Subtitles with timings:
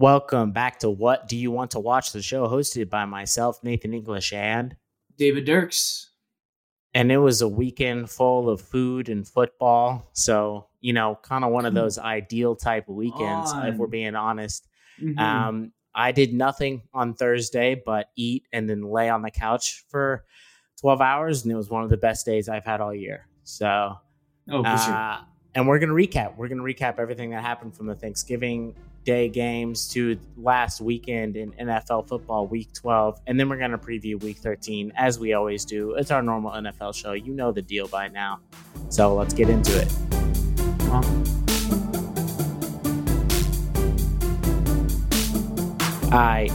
[0.00, 2.12] Welcome back to What Do You Want to Watch?
[2.12, 4.76] The show hosted by myself, Nathan English, and
[5.16, 6.10] David Dirks.
[6.94, 10.08] And it was a weekend full of food and football.
[10.12, 14.14] So, you know, kind of one of those ideal type of weekends, if we're being
[14.14, 14.68] honest.
[15.02, 15.18] Mm-hmm.
[15.18, 20.24] Um, I did nothing on Thursday but eat and then lay on the couch for
[20.80, 21.42] 12 hours.
[21.42, 23.26] And it was one of the best days I've had all year.
[23.42, 23.96] So,
[24.48, 25.26] oh, uh, sure.
[25.56, 26.36] And we're going to recap.
[26.36, 31.36] We're going to recap everything that happened from the Thanksgiving Day games to last weekend
[31.36, 33.20] in NFL football, week 12.
[33.26, 35.94] And then we're going to preview week 13, as we always do.
[35.94, 37.12] It's our normal NFL show.
[37.12, 38.40] You know the deal by now.
[38.90, 39.92] So let's get into it.
[46.10, 46.50] Right.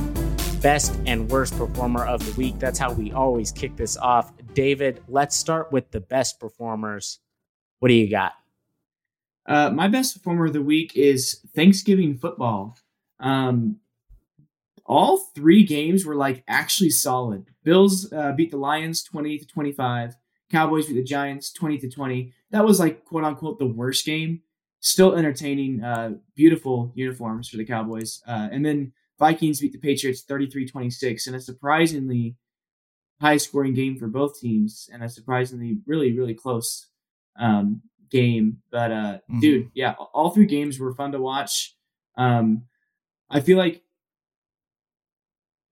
[0.62, 2.58] Best and worst performer of the week.
[2.60, 4.32] That's how we always kick this off.
[4.54, 7.20] David, let's start with the best performers.
[7.80, 8.34] What do you got?
[9.46, 12.78] Uh, my best performer of the week is Thanksgiving football.
[13.20, 13.78] Um,
[14.86, 17.45] all three games were like actually solid.
[17.64, 20.16] Bills uh, beat the Lions twenty to twenty five.
[20.52, 22.34] Cowboys beat the Giants twenty to twenty.
[22.52, 24.42] That was like quote unquote the worst game.
[24.80, 25.84] Still entertaining.
[25.84, 28.22] Uh, beautiful uniforms for the Cowboys.
[28.28, 32.36] Uh, and then Vikings beat the Patriots 33-26 in a surprisingly
[33.22, 36.88] high scoring game for both teams and a surprisingly really really close
[37.39, 37.82] um,
[38.14, 38.59] game.
[38.72, 39.39] But uh, mm-hmm.
[39.39, 41.75] dude, yeah, all three games were fun to watch.
[42.17, 42.66] Um,
[43.30, 43.81] I feel like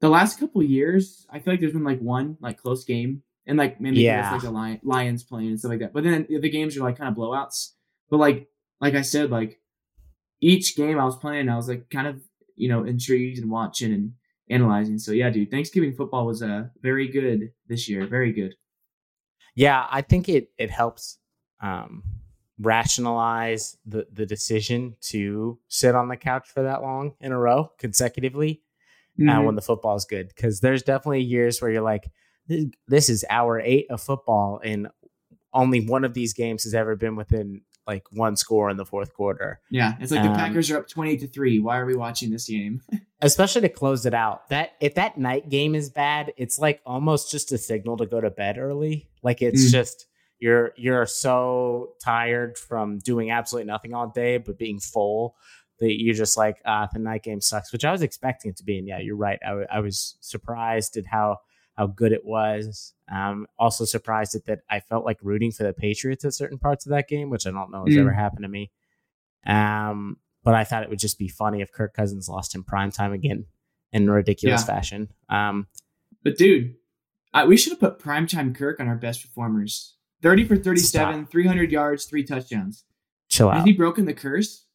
[0.01, 3.57] the last couple years, I feel like there's been like one like close game, and
[3.57, 4.25] like maybe yeah.
[4.25, 5.93] it's like the Lion, Lions playing and stuff like that.
[5.93, 7.69] But then the games are like kind of blowouts.
[8.09, 8.49] But like
[8.81, 9.61] like I said, like
[10.41, 12.21] each game I was playing, I was like kind of
[12.57, 14.13] you know intrigued and watching and
[14.49, 14.97] analyzing.
[14.97, 18.55] So yeah, dude, Thanksgiving football was uh very good this year, very good.
[19.55, 21.19] Yeah, I think it it helps
[21.61, 22.03] um
[22.61, 27.71] rationalize the the decision to sit on the couch for that long in a row
[27.77, 28.61] consecutively
[29.19, 29.29] uh, mm-hmm.
[29.29, 30.27] uh, when the football is good.
[30.27, 32.09] Because there's definitely years where you're like
[32.87, 34.89] this is hour eight of football and
[35.53, 39.13] only one of these games has ever been within like one score in the fourth
[39.13, 39.59] quarter.
[39.69, 42.29] Yeah it's like the um, packers are up 20 to 3 why are we watching
[42.29, 42.81] this game?
[43.21, 44.49] Especially to close it out.
[44.49, 48.19] That if that night game is bad it's like almost just a signal to go
[48.19, 49.09] to bed early.
[49.23, 49.71] Like it's mm.
[49.71, 50.07] just
[50.41, 55.35] you're you're so tired from doing absolutely nothing all day, but being full
[55.79, 58.63] that you're just like, ah, the night game sucks, which I was expecting it to
[58.63, 58.77] be.
[58.77, 59.39] And yeah, you're right.
[59.45, 61.37] I, w- I was surprised at how
[61.75, 62.93] how good it was.
[63.11, 66.87] Um, also surprised at that I felt like rooting for the Patriots at certain parts
[66.87, 67.99] of that game, which I don't know has mm.
[67.99, 68.71] ever happened to me.
[69.45, 72.91] Um, but I thought it would just be funny if Kirk Cousins lost in prime
[72.91, 73.45] time again
[73.93, 74.65] in ridiculous yeah.
[74.65, 75.09] fashion.
[75.29, 75.67] Um,
[76.23, 76.75] but dude,
[77.31, 79.95] I, we should have put primetime Kirk on our best performers.
[80.21, 81.31] 30 for 37, Stop.
[81.31, 82.85] 300 yards, three touchdowns.
[83.29, 83.57] Chill out.
[83.57, 84.65] Has he broken the curse?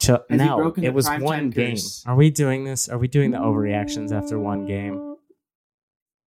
[0.00, 0.24] Chill.
[0.30, 1.72] Has no, it was one game.
[1.72, 2.04] Curse?
[2.06, 2.88] Are we doing this?
[2.88, 5.16] Are we doing the overreactions after one game?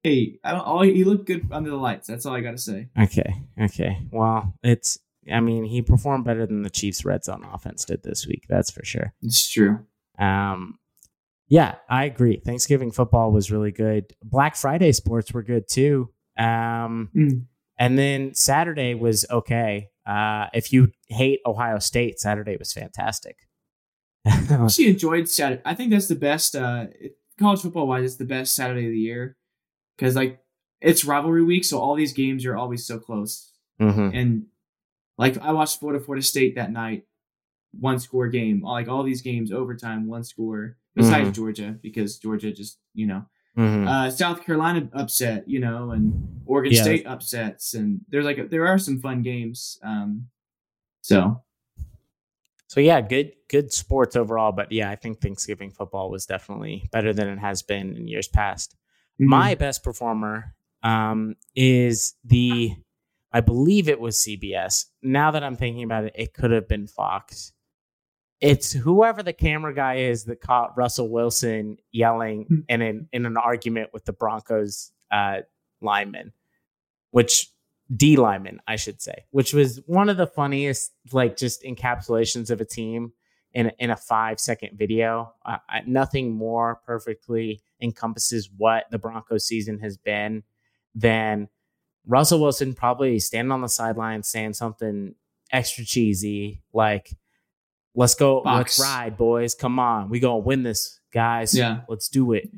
[0.03, 0.61] Hey, I don't.
[0.61, 2.07] All he looked good under the lights.
[2.07, 2.89] That's all I got to say.
[2.99, 3.35] Okay.
[3.59, 3.99] Okay.
[4.11, 4.99] Well, it's.
[5.31, 8.45] I mean, he performed better than the Chiefs' red zone offense did this week.
[8.49, 9.13] That's for sure.
[9.21, 9.85] It's true.
[10.17, 10.79] Um,
[11.47, 12.37] yeah, I agree.
[12.37, 14.15] Thanksgiving football was really good.
[14.23, 16.09] Black Friday sports were good too.
[16.37, 17.45] Um, mm.
[17.81, 19.89] And then Saturday was okay.
[20.05, 23.37] Uh, if you hate Ohio State, Saturday was fantastic.
[24.27, 25.63] Actually enjoyed Saturday.
[25.65, 26.85] I think that's the best uh,
[27.39, 28.05] college football wise.
[28.05, 29.35] It's the best Saturday of the year
[29.97, 30.39] because like
[30.79, 33.51] it's rivalry week, so all these games are always so close.
[33.81, 34.15] Mm-hmm.
[34.15, 34.45] And
[35.17, 37.05] like I watched Florida Florida State that night,
[37.79, 38.61] one score game.
[38.61, 40.77] Like all these games overtime, one score.
[40.93, 41.31] Besides mm-hmm.
[41.31, 43.25] Georgia, because Georgia just you know
[43.57, 43.87] Mm-hmm.
[43.87, 46.83] Uh, South Carolina upset, you know, and Oregon yeah.
[46.83, 49.77] State upsets, and there's like a, there are some fun games.
[49.83, 50.27] Um,
[51.01, 51.41] so,
[52.67, 54.53] so yeah, good good sports overall.
[54.53, 58.27] But yeah, I think Thanksgiving football was definitely better than it has been in years
[58.27, 58.75] past.
[59.15, 59.29] Mm-hmm.
[59.29, 62.73] My best performer um, is the,
[63.33, 64.85] I believe it was CBS.
[65.03, 67.51] Now that I'm thinking about it, it could have been Fox
[68.41, 72.59] it's whoever the camera guy is that caught Russell Wilson yelling mm-hmm.
[72.67, 75.41] in an in an argument with the Broncos uh,
[75.79, 76.33] lineman,
[77.11, 77.51] which
[77.95, 82.59] D lineman, I should say, which was one of the funniest like just encapsulations of
[82.59, 83.13] a team
[83.53, 85.33] in in a five second video.
[85.45, 90.43] Uh, nothing more perfectly encompasses what the Broncos season has been
[90.95, 91.47] than
[92.07, 95.13] Russell Wilson probably standing on the sideline saying something
[95.51, 97.13] extra cheesy like
[97.95, 98.41] Let's go.
[98.41, 98.79] Box.
[98.79, 99.55] Let's ride, boys.
[99.55, 100.09] Come on.
[100.09, 101.55] We gonna win this, guys.
[101.55, 101.81] Yeah.
[101.87, 102.49] Let's do it.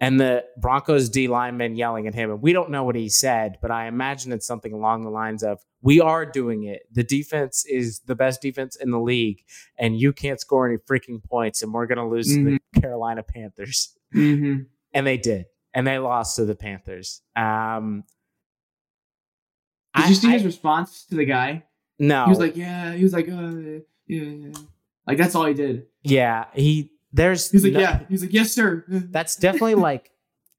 [0.00, 3.58] And the Broncos D lineman yelling at him, and we don't know what he said,
[3.60, 6.82] but I imagine it's something along the lines of, we are doing it.
[6.92, 9.42] The defense is the best defense in the league,
[9.76, 12.46] and you can't score any freaking points, and we're going to lose mm-hmm.
[12.54, 13.92] to the Carolina Panthers.
[14.14, 14.62] Mm-hmm.
[14.94, 17.20] And they did, and they lost to the Panthers.
[17.34, 18.04] Um,
[19.96, 21.64] did I, you see his response to the guy?
[21.98, 24.52] No, he was like, "Yeah," he was like, uh, "Yeah, yeah,"
[25.08, 25.86] like that's all he did.
[26.02, 30.10] Yeah, he there's he's like, no, "Yeah," he's like, "Yes, sir." that's definitely like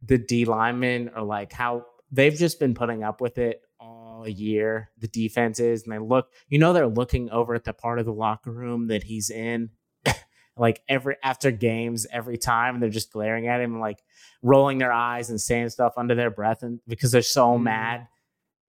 [0.02, 4.90] the D linemen or like how they've just been putting up with it all year.
[4.98, 8.14] The defenses and they look, you know, they're looking over at the part of the
[8.14, 9.70] locker room that he's in,
[10.58, 14.00] like every after games, every time and they're just glaring at him, like
[14.42, 17.64] rolling their eyes and saying stuff under their breath, and because they're so mm.
[17.64, 18.08] mad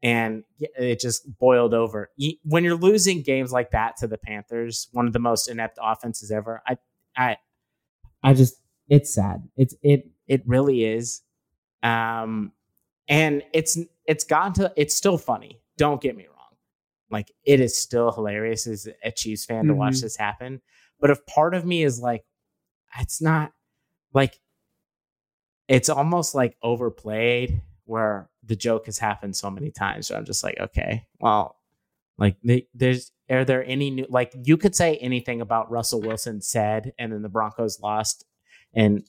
[0.02, 2.11] and it just boiled over.
[2.44, 6.31] When you're losing games like that to the Panthers, one of the most inept offenses
[6.31, 6.79] ever, I,
[7.17, 7.37] I,
[8.23, 8.56] I just
[8.88, 9.49] it's sad.
[9.56, 11.23] It's it it really is,
[11.82, 12.52] um,
[13.08, 15.61] and it's it's gotten to it's still funny.
[15.76, 16.56] Don't get me wrong,
[17.11, 19.69] like it is still hilarious as a Chiefs fan mm-hmm.
[19.69, 20.06] to watch mm-hmm.
[20.06, 20.61] this happen.
[20.99, 22.25] But if part of me is like,
[22.99, 23.53] it's not
[24.12, 24.38] like
[25.69, 30.09] it's almost like overplayed where the joke has happened so many times.
[30.09, 31.57] So I'm just like, okay, well,
[32.19, 32.37] like
[32.75, 37.13] there's are there any new like you could say anything about Russell Wilson said, and
[37.13, 38.25] then the Broncos lost
[38.75, 39.05] in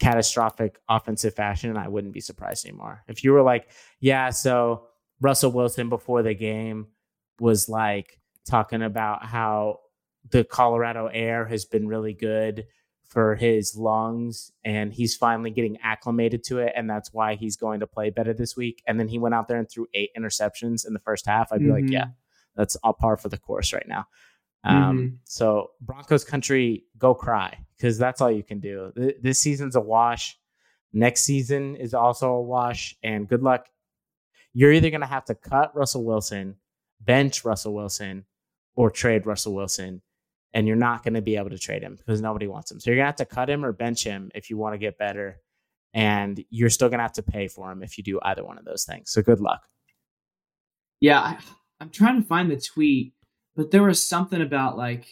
[0.00, 3.02] catastrophic offensive fashion, and I wouldn't be surprised anymore.
[3.08, 3.70] If you were like,
[4.00, 4.86] yeah, so
[5.20, 6.88] Russell Wilson before the game
[7.38, 9.80] was like talking about how
[10.30, 12.66] the Colorado air has been really good
[13.06, 17.80] for his lungs and he's finally getting acclimated to it and that's why he's going
[17.80, 18.82] to play better this week.
[18.86, 21.52] And then he went out there and threw eight interceptions in the first half.
[21.52, 21.74] I'd be mm-hmm.
[21.74, 22.06] like yeah
[22.56, 24.06] that's all par for the course right now.
[24.64, 25.14] Um, mm-hmm.
[25.24, 28.92] so broncos country go cry because that's all you can do.
[29.20, 30.38] This season's a wash.
[30.92, 33.66] Next season is also a wash and good luck.
[34.54, 36.56] You're either going to have to cut russell wilson
[37.00, 38.24] bench russell wilson
[38.76, 40.00] or trade russell wilson
[40.54, 42.78] and you're not going to be able to trade him because nobody wants him.
[42.78, 44.78] So you're going to have to cut him or bench him if you want to
[44.78, 45.40] get better.
[45.92, 48.56] And you're still going to have to pay for him if you do either one
[48.56, 49.10] of those things.
[49.10, 49.62] So good luck.
[51.00, 51.38] Yeah, I,
[51.80, 53.14] I'm trying to find the tweet,
[53.56, 55.06] but there was something about like,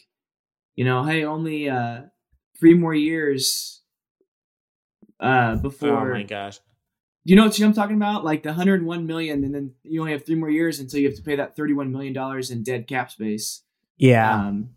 [0.77, 2.03] you know, hey, only uh,
[2.59, 3.83] three more years
[5.21, 6.12] uh, before.
[6.12, 6.61] Oh my gosh.
[7.25, 8.25] You know what I'm talking about?
[8.25, 11.17] Like the 101 million, and then you only have three more years until you have
[11.17, 13.62] to pay that 31 million dollars in dead cap space.
[13.97, 14.35] Yeah.
[14.35, 14.71] Um,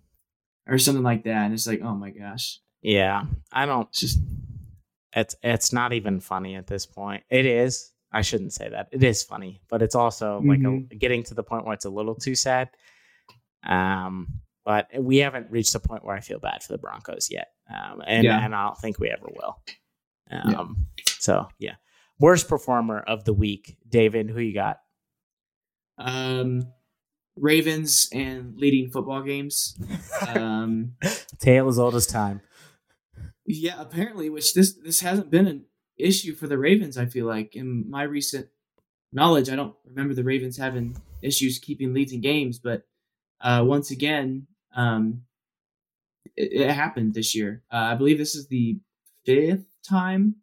[0.68, 1.46] or something like that.
[1.46, 2.60] And it's like, oh my gosh.
[2.82, 3.26] Yeah.
[3.52, 4.20] I don't it's just
[5.14, 7.24] it's it's not even funny at this point.
[7.30, 7.92] It is.
[8.12, 8.88] I shouldn't say that.
[8.92, 10.50] It is funny, but it's also mm-hmm.
[10.50, 10.98] like a, mm-hmm.
[10.98, 12.70] getting to the point where it's a little too sad.
[13.66, 14.28] Um,
[14.64, 17.48] but we haven't reached the point where I feel bad for the Broncos yet.
[17.70, 18.44] Um, and yeah.
[18.44, 19.58] and I don't think we ever will.
[20.32, 21.04] Um, yeah.
[21.20, 21.76] so yeah.
[22.20, 24.80] Worst performer of the week, David, who you got?
[25.98, 26.64] Um
[27.38, 29.78] Ravens and leading football games.
[30.28, 30.94] Um,
[31.40, 32.42] Tale as old as time.
[33.46, 35.66] Yeah, apparently, which this this hasn't been an
[35.98, 36.98] issue for the Ravens.
[36.98, 38.48] I feel like in my recent
[39.12, 42.60] knowledge, I don't remember the Ravens having issues keeping leads in games.
[42.60, 42.84] But
[43.42, 45.24] uh, once again, um,
[46.36, 47.64] it, it, happened this year.
[47.72, 48.80] Uh, I believe this is the
[49.26, 50.36] fifth time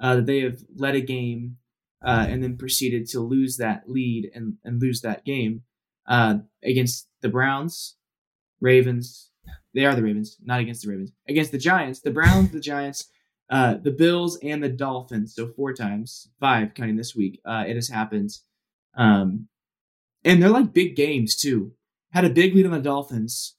[0.00, 1.56] uh, that they have led a game
[2.04, 5.62] uh, and then proceeded to lose that lead and, and lose that game
[6.10, 7.96] uh, against the Browns,
[8.60, 9.30] Ravens.
[9.72, 11.12] They are the Ravens, not against the Ravens.
[11.28, 13.08] Against the Giants, the Browns, the Giants,
[13.48, 15.34] uh, the Bills, and the Dolphins.
[15.34, 17.40] So four times, five counting this week.
[17.44, 18.30] Uh, it has happened.
[18.96, 19.48] Um,
[20.24, 21.72] and they're like big games too.
[22.10, 23.54] Had a big lead on the Dolphins,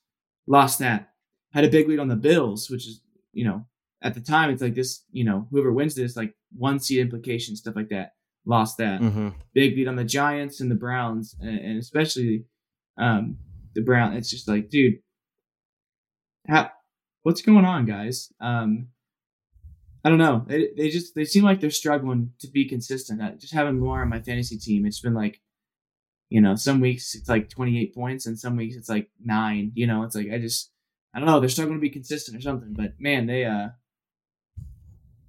[0.46, 1.14] lost that.
[1.54, 3.66] Had a big lead on the Bills, which is you know
[4.02, 5.06] at the time it's like this.
[5.12, 8.12] You know whoever wins this like one seed implication stuff like that
[8.46, 9.02] lost that.
[9.02, 9.30] Mm-hmm.
[9.54, 12.46] Big beat on the Giants and the Browns, and, and especially
[12.98, 13.38] um,
[13.74, 14.14] the Brown.
[14.14, 15.00] It's just like, dude,
[16.48, 16.72] how,
[17.24, 18.32] what's going on, guys?
[18.40, 18.88] Um,
[20.04, 20.44] I don't know.
[20.48, 23.22] They, they just they seem like they're struggling to be consistent.
[23.22, 25.40] I, just having Lamar on my fantasy team, it's been like,
[26.30, 29.72] you know, some weeks it's like 28 points, and some weeks it's like nine.
[29.76, 30.72] You know, it's like I just
[31.14, 31.40] I don't know.
[31.40, 32.74] They're struggling to be consistent or something.
[32.74, 33.70] But man, they uh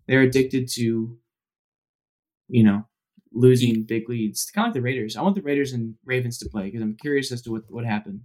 [0.09, 1.19] they're addicted to
[2.49, 2.87] you know
[3.35, 4.51] losing big leads.
[4.51, 5.17] Kind of like the Raiders.
[5.17, 7.85] I want the Raiders and Ravens to play because I'm curious as to what what
[7.85, 8.21] happened.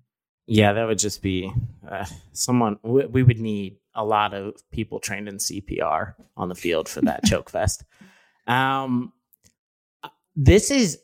[0.48, 1.52] Yeah, that would just be
[1.90, 2.78] uh, someone.
[2.82, 7.02] We, we, would need a lot of people trained in CPR on the field for
[7.02, 7.84] that choke fest.
[8.48, 9.12] Um,
[10.38, 11.00] this is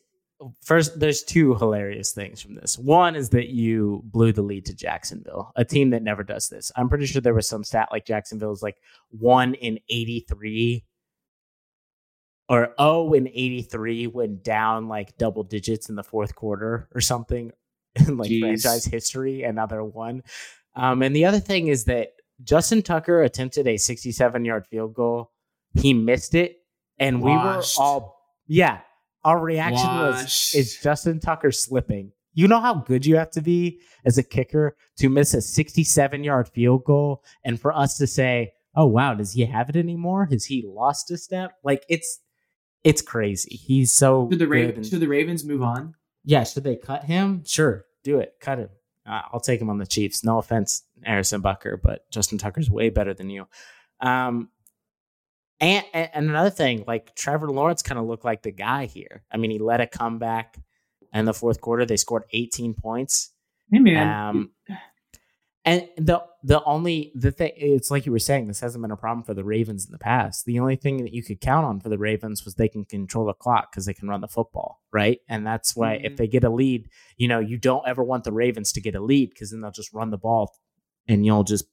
[0.63, 0.97] first.
[0.97, 2.77] There's two hilarious things from this.
[2.79, 6.71] One is that you blew the lead to Jacksonville, a team that never does this.
[6.77, 8.77] I'm pretty sure there was some stat like Jacksonville is like
[9.09, 10.85] one in 83
[12.49, 17.51] or 0 and 83 when down like double digits in the fourth quarter or something
[17.95, 18.41] in like Jeez.
[18.41, 19.43] franchise history.
[19.43, 20.23] Another one.
[20.75, 22.09] Um, and the other thing is that
[22.43, 25.31] Justin Tucker attempted a 67 yard field goal.
[25.75, 26.57] He missed it.
[26.99, 27.77] And Washed.
[27.77, 28.79] we were all, yeah,
[29.23, 30.53] our reaction Washed.
[30.53, 32.11] was, is Justin Tucker slipping?
[32.33, 36.23] You know how good you have to be as a kicker to miss a 67
[36.23, 40.27] yard field goal and for us to say, oh, wow, does he have it anymore?
[40.31, 41.53] Has he lost a step?
[41.63, 42.19] Like, it's,
[42.83, 43.55] it's crazy.
[43.55, 44.27] He's so.
[44.29, 45.95] Should the, Ravens, should the Ravens move on?
[46.23, 46.43] Yeah.
[46.43, 47.43] Should they cut him?
[47.45, 47.85] Sure.
[48.03, 48.35] Do it.
[48.39, 48.69] Cut him.
[49.05, 50.23] Uh, I'll take him on the Chiefs.
[50.23, 53.47] No offense, Harrison Butker, but Justin Tucker's way better than you.
[53.99, 54.49] Um,
[55.59, 59.23] and, and another thing, like Trevor Lawrence kind of looked like the guy here.
[59.31, 60.57] I mean, he led a comeback
[61.13, 61.85] in the fourth quarter.
[61.85, 63.31] They scored 18 points.
[63.71, 64.07] Hey man.
[64.07, 64.51] Um,
[65.65, 68.97] and the the only the thing it's like you were saying, this hasn't been a
[68.97, 70.45] problem for the Ravens in the past.
[70.45, 73.25] The only thing that you could count on for the Ravens was they can control
[73.25, 75.19] the clock because they can run the football, right?
[75.29, 76.05] And that's why mm-hmm.
[76.05, 78.95] if they get a lead, you know, you don't ever want the Ravens to get
[78.95, 80.53] a lead because then they'll just run the ball
[81.07, 81.65] and you'll just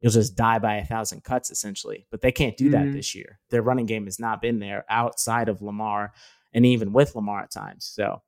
[0.00, 2.06] you'll just die by a thousand cuts essentially.
[2.12, 2.86] But they can't do mm-hmm.
[2.86, 3.40] that this year.
[3.50, 6.12] Their running game has not been there outside of Lamar
[6.52, 7.90] and even with Lamar at times.
[7.92, 8.22] So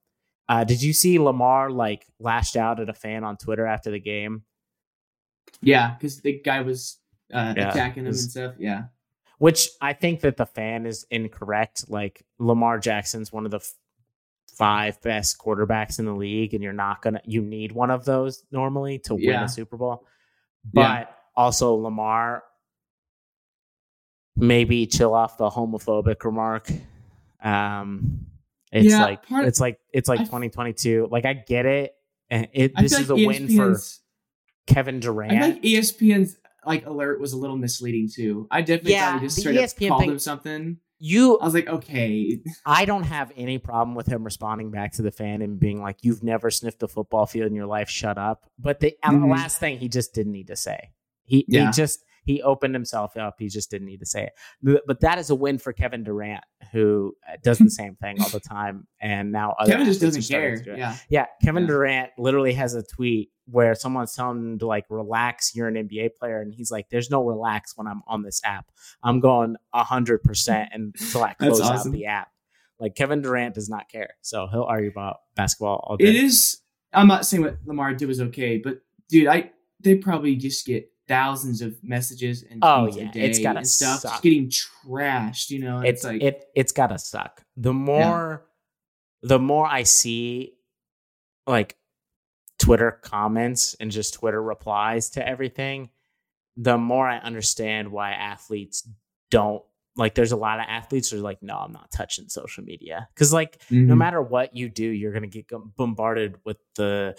[0.48, 4.00] uh, did you see Lamar like lashed out at a fan on Twitter after the
[4.00, 4.42] game?
[5.60, 6.98] Yeah, because the guy was
[7.32, 8.54] uh, yeah, attacking him and stuff.
[8.58, 8.84] Yeah.
[9.38, 11.84] Which I think that the fan is incorrect.
[11.88, 13.74] Like Lamar Jackson's one of the f-
[14.52, 18.42] five best quarterbacks in the league, and you're not gonna you need one of those
[18.50, 19.36] normally to yeah.
[19.36, 20.04] win a Super Bowl.
[20.72, 21.06] But yeah.
[21.36, 22.42] also Lamar
[24.36, 26.68] maybe chill off the homophobic remark.
[27.40, 28.26] Um
[28.72, 31.08] it's yeah, like part, it's like it's like 2022.
[31.10, 31.94] Like I get it,
[32.28, 33.80] and it this is like a ESPN's, win for
[34.68, 35.32] Kevin Durant.
[35.32, 38.46] I think ESPN's like alert was a little misleading too.
[38.50, 40.76] I definitely yeah, thought he just straight ESPN up called thing, him something.
[41.00, 42.40] You, I was like, okay.
[42.66, 45.98] I don't have any problem with him responding back to the fan and being like,
[46.02, 47.88] "You've never sniffed a football field in your life.
[47.88, 49.30] Shut up." But the, mm-hmm.
[49.30, 50.90] last thing he just didn't need to say.
[51.24, 51.66] He yeah.
[51.66, 53.36] he just he opened himself up.
[53.38, 54.82] He just didn't need to say it.
[54.86, 58.28] But that is a win for Kevin Durant, who uh, does the same thing all
[58.28, 58.86] the time.
[59.00, 60.56] And now Kevin just doesn't care.
[60.56, 61.24] Do yeah, yeah.
[61.42, 61.68] Kevin yeah.
[61.68, 65.56] Durant literally has a tweet where someone's telling him to like relax.
[65.56, 68.66] You're an NBA player, and he's like, "There's no relax when I'm on this app.
[69.02, 71.92] I'm going hundred percent until I close awesome.
[71.92, 72.28] out the app."
[72.78, 76.08] Like Kevin Durant does not care, so he'll argue about basketball all day.
[76.08, 76.58] It is.
[76.92, 80.90] I'm not saying what Lamar did was okay, but dude, I they probably just get
[81.08, 84.22] thousands of messages and oh yeah, it's gotta stuff suck.
[84.22, 85.50] getting trashed.
[85.50, 87.42] You know, it's, it's, like it it's gotta suck.
[87.56, 88.44] The more
[89.22, 89.28] yeah.
[89.28, 90.54] the more I see
[91.46, 91.76] like
[92.58, 95.90] Twitter comments and just Twitter replies to everything,
[96.56, 98.88] the more I understand why athletes
[99.30, 99.62] don't
[99.96, 103.08] like there's a lot of athletes who are like no i'm not touching social media
[103.12, 103.88] because like mm-hmm.
[103.88, 105.46] no matter what you do you're gonna get
[105.76, 107.14] bombarded with the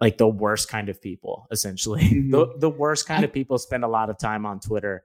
[0.00, 2.00] like the worst kind of people essentially.
[2.10, 2.30] Mm-hmm.
[2.30, 5.04] the, the worst kind of people spend a lot of time on twitter.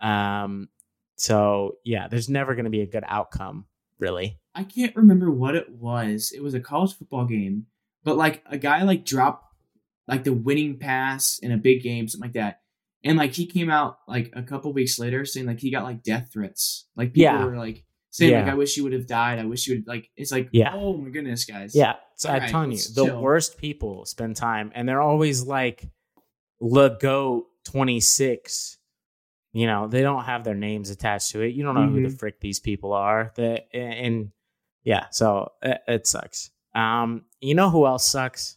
[0.00, 0.68] Um
[1.16, 3.66] so yeah there's never going to be a good outcome
[3.98, 4.38] really.
[4.54, 6.32] I can't remember what it was.
[6.34, 7.66] It was a college football game
[8.04, 9.52] but like a guy like dropped
[10.08, 12.60] like the winning pass in a big game something like that.
[13.04, 16.02] And like he came out like a couple weeks later saying like he got like
[16.02, 16.86] death threats.
[16.96, 17.44] Like people yeah.
[17.44, 17.84] were like
[18.16, 18.40] saying yeah.
[18.40, 19.38] like, "I wish you would have died.
[19.38, 20.72] I wish you would like." It's like, yeah.
[20.74, 21.74] oh my goodness, guys.
[21.74, 23.20] Yeah, so I'm right, telling you, the chill.
[23.20, 25.86] worst people spend time, and they're always like,
[26.58, 28.78] "Le Goat twenty six.
[29.52, 31.54] You know, they don't have their names attached to it.
[31.54, 31.94] You don't know mm-hmm.
[31.94, 32.16] who the mm-hmm.
[32.16, 33.32] frick these people are.
[33.36, 34.30] That and, and
[34.82, 36.50] yeah, so it, it sucks.
[36.74, 38.56] Um, you know who else sucks?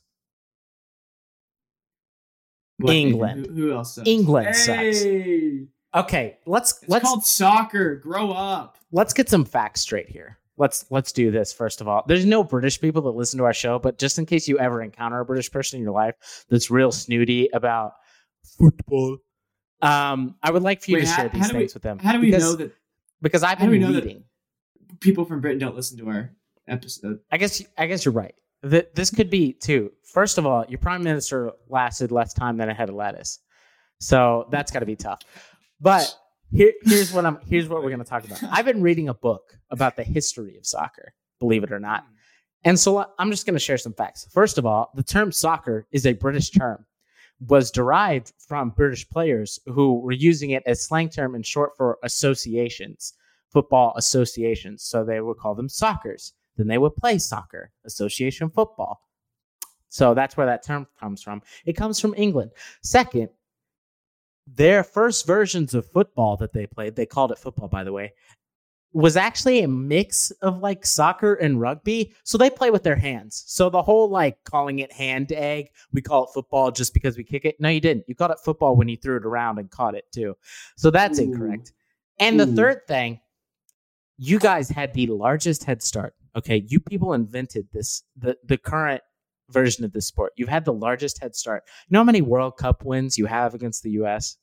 [2.77, 3.47] What, England.
[3.47, 4.07] Who, who, else sucks?
[4.07, 4.53] England hey!
[4.53, 5.69] sucks.
[5.95, 7.95] Okay, let's it's let's called soccer.
[7.95, 8.77] Grow up.
[8.91, 10.37] Let's get some facts straight here.
[10.57, 12.03] Let's let's do this first of all.
[12.05, 14.81] There's no British people that listen to our show, but just in case you ever
[14.81, 17.93] encounter a British person in your life that's real snooty about
[18.43, 19.17] football,
[19.81, 21.97] um, I would like for you Wait, to share these things we, with them.
[21.97, 22.73] How do we because, know that?
[23.21, 24.23] Because I've been reading.
[24.99, 26.31] people from Britain don't listen to our
[26.67, 27.19] episode.
[27.31, 28.35] I guess I guess you're right.
[28.61, 29.91] This could be too.
[30.03, 33.39] First of all, your prime minister lasted less time than a head of lettuce,
[33.99, 35.21] so that's got to be tough.
[35.81, 36.13] But
[36.51, 38.43] here, here's what I'm here's what we're going to talk about.
[38.51, 42.03] I've been reading a book about the history of soccer, believe it or not.
[42.03, 42.13] Hmm.
[42.65, 44.27] And so I'm just going to share some facts.
[44.31, 46.85] First of all, the term soccer is a British term,
[47.47, 51.97] was derived from British players who were using it as slang term and short for
[52.03, 53.13] associations,
[53.49, 54.83] football associations.
[54.83, 56.33] So they would call them soccers.
[56.57, 58.99] Then they would play soccer, association football.
[59.87, 61.41] So that's where that term comes from.
[61.65, 62.51] It comes from England.
[62.83, 63.29] Second,
[64.55, 68.13] their first versions of football that they played, they called it football, by the way,
[68.91, 72.13] was actually a mix of like soccer and rugby.
[72.23, 73.43] So they play with their hands.
[73.45, 77.23] So the whole like calling it hand egg, we call it football just because we
[77.23, 77.59] kick it.
[77.59, 78.05] No, you didn't.
[78.07, 80.35] You called it football when you threw it around and caught it too.
[80.75, 81.23] So that's Ooh.
[81.23, 81.73] incorrect.
[82.19, 82.45] And Ooh.
[82.45, 83.19] the third thing,
[84.17, 86.15] you guys had the largest head start.
[86.35, 89.01] Okay, you people invented this the the current
[89.51, 90.33] version of this sport.
[90.35, 91.63] You've had the largest head start.
[91.87, 94.37] You know how many World Cup wins you have against the US?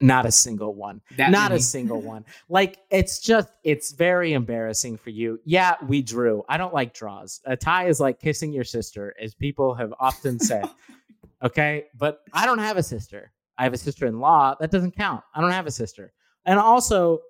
[0.00, 1.00] Not a single one.
[1.16, 1.60] That Not many.
[1.60, 2.24] a single one.
[2.50, 5.40] Like it's just it's very embarrassing for you.
[5.44, 6.44] Yeah, we drew.
[6.48, 7.40] I don't like draws.
[7.46, 10.68] A tie is like kissing your sister, as people have often said.
[11.42, 13.32] okay, but I don't have a sister.
[13.56, 14.56] I have a sister-in-law.
[14.60, 15.22] That doesn't count.
[15.34, 16.12] I don't have a sister.
[16.44, 17.20] And also,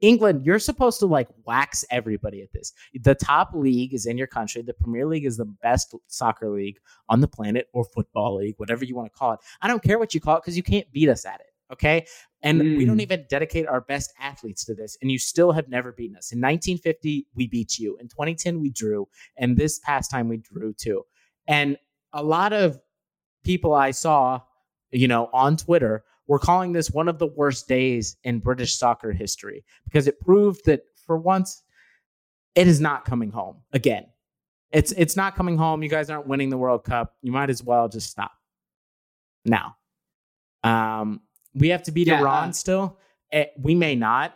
[0.00, 2.72] England, you're supposed to like wax everybody at this.
[2.94, 4.62] The top league is in your country.
[4.62, 8.84] The Premier League is the best soccer league on the planet or football league, whatever
[8.84, 9.40] you want to call it.
[9.62, 11.46] I don't care what you call it because you can't beat us at it.
[11.72, 12.06] Okay.
[12.42, 12.76] And mm.
[12.76, 13.02] we don't mm.
[13.02, 14.98] even dedicate our best athletes to this.
[15.00, 16.32] And you still have never beaten us.
[16.32, 17.96] In 1950, we beat you.
[18.00, 19.08] In 2010, we drew.
[19.36, 21.04] And this past time, we drew too.
[21.46, 21.78] And
[22.12, 22.78] a lot of
[23.44, 24.40] people I saw,
[24.90, 29.12] you know, on Twitter were calling this one of the worst days in British soccer
[29.12, 31.62] history because it proved that for once,
[32.54, 34.06] it is not coming home again.
[34.70, 35.82] It's it's not coming home.
[35.82, 37.14] You guys aren't winning the World Cup.
[37.22, 38.32] You might as well just stop
[39.44, 39.76] now.
[40.64, 41.20] Um,
[41.54, 42.98] we have to beat yeah, Iran uh, still.
[43.30, 44.34] Eh, we may not.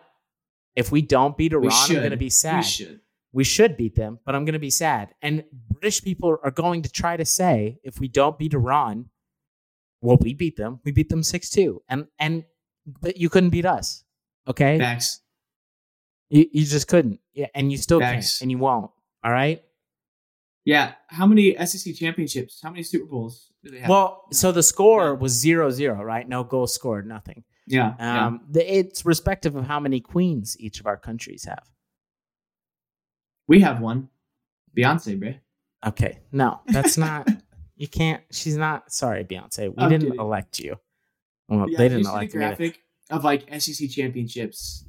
[0.77, 2.59] If we don't beat Iran, I'm going to be sad.
[2.59, 3.01] We should.
[3.33, 5.15] We should beat them, but I'm going to be sad.
[5.23, 9.11] And British people are going to try to say, if we don't beat Iran,
[10.01, 10.81] well, we beat them.
[10.85, 12.45] We beat them six two, and and
[12.87, 14.05] but you couldn't beat us.
[14.47, 15.21] Okay, Facts.
[16.31, 17.21] You you just couldn't.
[17.33, 18.39] Yeah, and you still Facts.
[18.39, 18.91] can't, and you won't.
[19.25, 19.63] All right.
[20.65, 20.93] Yeah.
[21.09, 22.61] How many SEC championships?
[22.63, 23.89] How many Super Bowls do they have?
[23.89, 25.13] Well, so the score yeah.
[25.13, 26.29] was zero zero, right?
[26.29, 27.45] No goals scored, nothing.
[27.67, 27.89] Yeah.
[27.89, 28.39] Um, yeah.
[28.51, 31.65] The, it's respective of how many queens each of our countries have.
[33.47, 34.11] We have one,
[34.77, 35.35] Beyonce, bro.
[35.87, 37.29] Okay, no, that's not.
[37.79, 38.23] you can't.
[38.31, 38.93] She's not.
[38.93, 39.69] Sorry, Beyonce.
[39.69, 40.21] We I'm didn't kidding.
[40.21, 40.77] elect you.
[41.49, 42.39] Well, yeah, they didn't elect me.
[42.41, 42.81] Graphic
[43.11, 44.85] of like SEC championships,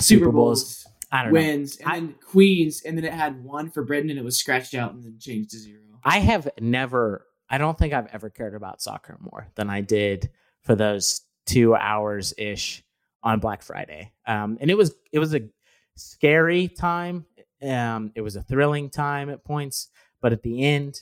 [0.00, 0.62] Super, Super Bowls.
[0.62, 1.86] Bowls I don't wins, know.
[1.86, 4.74] and I, then Queens, and then it had one for Britain, and it was scratched
[4.74, 5.80] out and then changed to zero.
[6.04, 7.26] I have never.
[7.48, 10.30] I don't think I've ever cared about soccer more than I did
[10.62, 12.84] for those two hours ish
[13.22, 14.12] on Black Friday.
[14.26, 15.48] Um, and it was it was a
[15.96, 17.24] scary time.
[17.62, 19.88] Um, it was a thrilling time at points,
[20.22, 21.00] but at the end,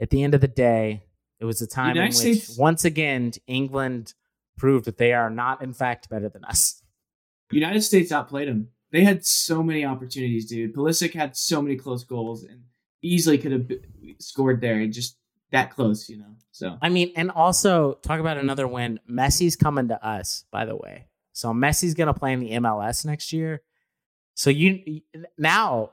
[0.00, 1.04] at the end of the day,
[1.40, 4.14] it was a time United in which States, once again England
[4.56, 6.82] proved that they are not, in fact, better than us.
[7.50, 10.74] United States outplayed them they had so many opportunities, dude.
[10.74, 12.62] Pulisic had so many close goals and
[13.02, 13.70] easily could have
[14.18, 15.16] scored there and just
[15.50, 16.36] that close, you know.
[16.52, 19.00] So I mean, and also talk about another win.
[19.10, 21.06] Messi's coming to us, by the way.
[21.32, 23.62] So Messi's gonna play in the MLS next year.
[24.34, 25.02] So you
[25.36, 25.90] now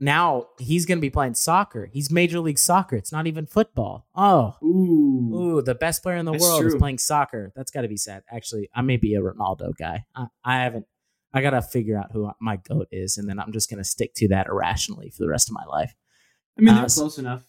[0.00, 1.86] now he's going to be playing soccer.
[1.92, 2.96] He's Major League Soccer.
[2.96, 4.06] It's not even football.
[4.14, 6.68] Oh, ooh, ooh the best player in the world true.
[6.68, 7.52] is playing soccer.
[7.56, 8.22] That's got to be sad.
[8.30, 10.04] Actually, I may be a Ronaldo guy.
[10.14, 10.86] I, I haven't
[11.32, 14.28] I gotta figure out who my goat is, and then I'm just gonna stick to
[14.28, 15.94] that irrationally for the rest of my life.
[16.56, 17.44] I mean, they're uh, close enough.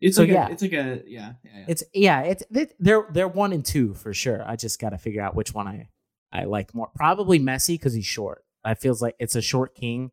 [0.00, 1.64] It's so like yeah, a, it's like a yeah, yeah, yeah.
[1.68, 2.42] It's yeah, it's
[2.80, 4.42] they're they're one and two for sure.
[4.44, 5.88] I just gotta figure out which one I
[6.32, 6.90] I like more.
[6.94, 8.44] Probably Messi because he's short.
[8.64, 10.10] I feels like it's a short king.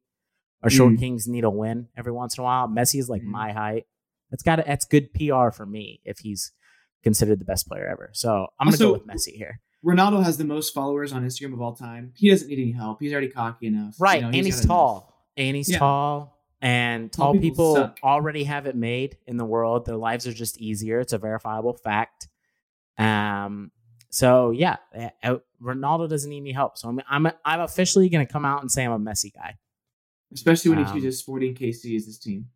[0.63, 0.99] Or short mm.
[0.99, 2.67] kings need a win every once in a while.
[2.67, 3.27] Messi is like mm.
[3.27, 3.85] my height.
[4.31, 6.51] That's got that's good PR for me if he's
[7.03, 8.09] considered the best player ever.
[8.13, 9.61] So I'm gonna also, go with Messi here.
[9.85, 12.11] Ronaldo has the most followers on Instagram of all time.
[12.15, 12.99] He doesn't need any help.
[12.99, 13.95] He's already cocky enough.
[13.99, 14.21] Right.
[14.21, 15.13] You know, and he's tall.
[15.37, 15.79] And he's yeah.
[15.79, 16.33] tall.
[16.59, 19.85] And tall, tall people, people already have it made in the world.
[19.85, 20.99] Their lives are just easier.
[20.99, 22.27] It's a verifiable fact.
[22.97, 23.71] Um,
[24.09, 26.77] so yeah, eh, eh, Ronaldo doesn't need any help.
[26.77, 29.57] So I'm I'm I'm officially going to come out and say I'm a Messi guy.
[30.33, 32.47] Especially when um, he chooses Sporting KC as his team.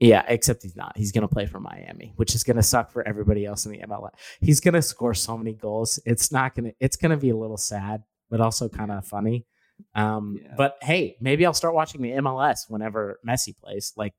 [0.00, 0.96] Yeah, except he's not.
[0.96, 3.72] He's going to play for Miami, which is going to suck for everybody else in
[3.72, 4.10] the MLS.
[4.40, 6.00] He's going to score so many goals.
[6.04, 6.76] It's not going to.
[6.80, 9.46] It's going to be a little sad, but also kind of funny.
[9.94, 10.54] Um, yeah.
[10.56, 13.92] But hey, maybe I'll start watching the MLS whenever Messi plays.
[13.96, 14.14] Like,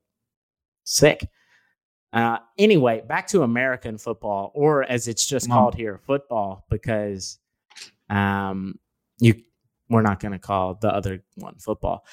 [0.84, 1.28] sick.
[2.12, 7.38] Uh, anyway, back to American football, or as it's just called here, football, because
[8.08, 8.78] um,
[9.18, 9.42] you
[9.90, 12.04] we're not going to call the other one football.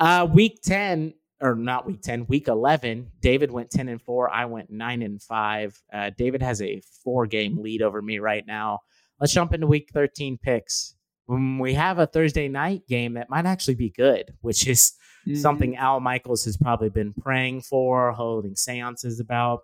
[0.00, 4.30] Uh, week ten or not week 10, week 11, David went 10 and 4.
[4.30, 5.82] I went 9 and 5.
[5.92, 8.80] Uh, David has a four game lead over me right now.
[9.18, 10.94] Let's jump into week 13 picks.
[11.26, 14.94] When we have a Thursday night game that might actually be good, which is
[15.26, 15.38] mm-hmm.
[15.38, 19.62] something Al Michaels has probably been praying for, holding seances about,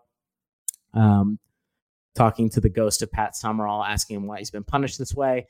[0.95, 1.39] um,
[2.15, 5.47] talking to the ghost of Pat Summerall, asking him why he's been punished this way.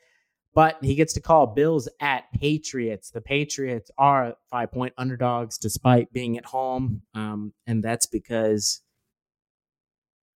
[0.56, 3.10] But he gets to call Bills at Patriots.
[3.10, 7.02] The Patriots are five point underdogs despite being at home.
[7.12, 8.80] Um, and that's because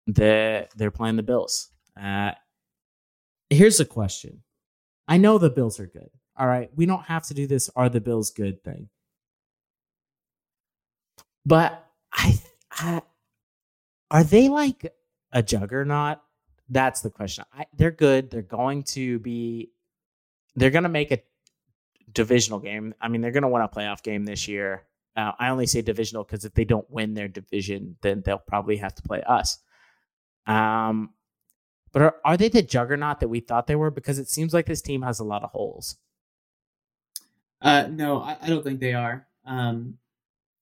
[0.07, 1.69] the, they're playing the Bills.
[1.95, 2.31] Uh,
[3.51, 4.41] here's a question
[5.07, 6.09] I know the Bills are good.
[6.35, 6.71] All right.
[6.75, 8.89] We don't have to do this are the Bills good thing.
[11.45, 12.39] But I,
[12.71, 13.01] I
[14.09, 14.91] are they like
[15.31, 16.17] a juggernaut?
[16.69, 17.45] That's the question.
[17.53, 18.31] I, they're good.
[18.31, 19.73] They're going to be
[20.57, 21.19] they're going to make a
[22.11, 22.93] divisional game.
[22.99, 24.83] I mean, they're going to win a playoff game this year.
[25.15, 28.77] Uh, I only say divisional because if they don't win their division, then they'll probably
[28.77, 29.59] have to play us.
[30.47, 31.11] Um,
[31.91, 33.91] but are, are they the juggernaut that we thought they were?
[33.91, 35.95] Because it seems like this team has a lot of holes.
[37.61, 39.27] Uh, no, I, I don't think they are.
[39.45, 39.97] Um,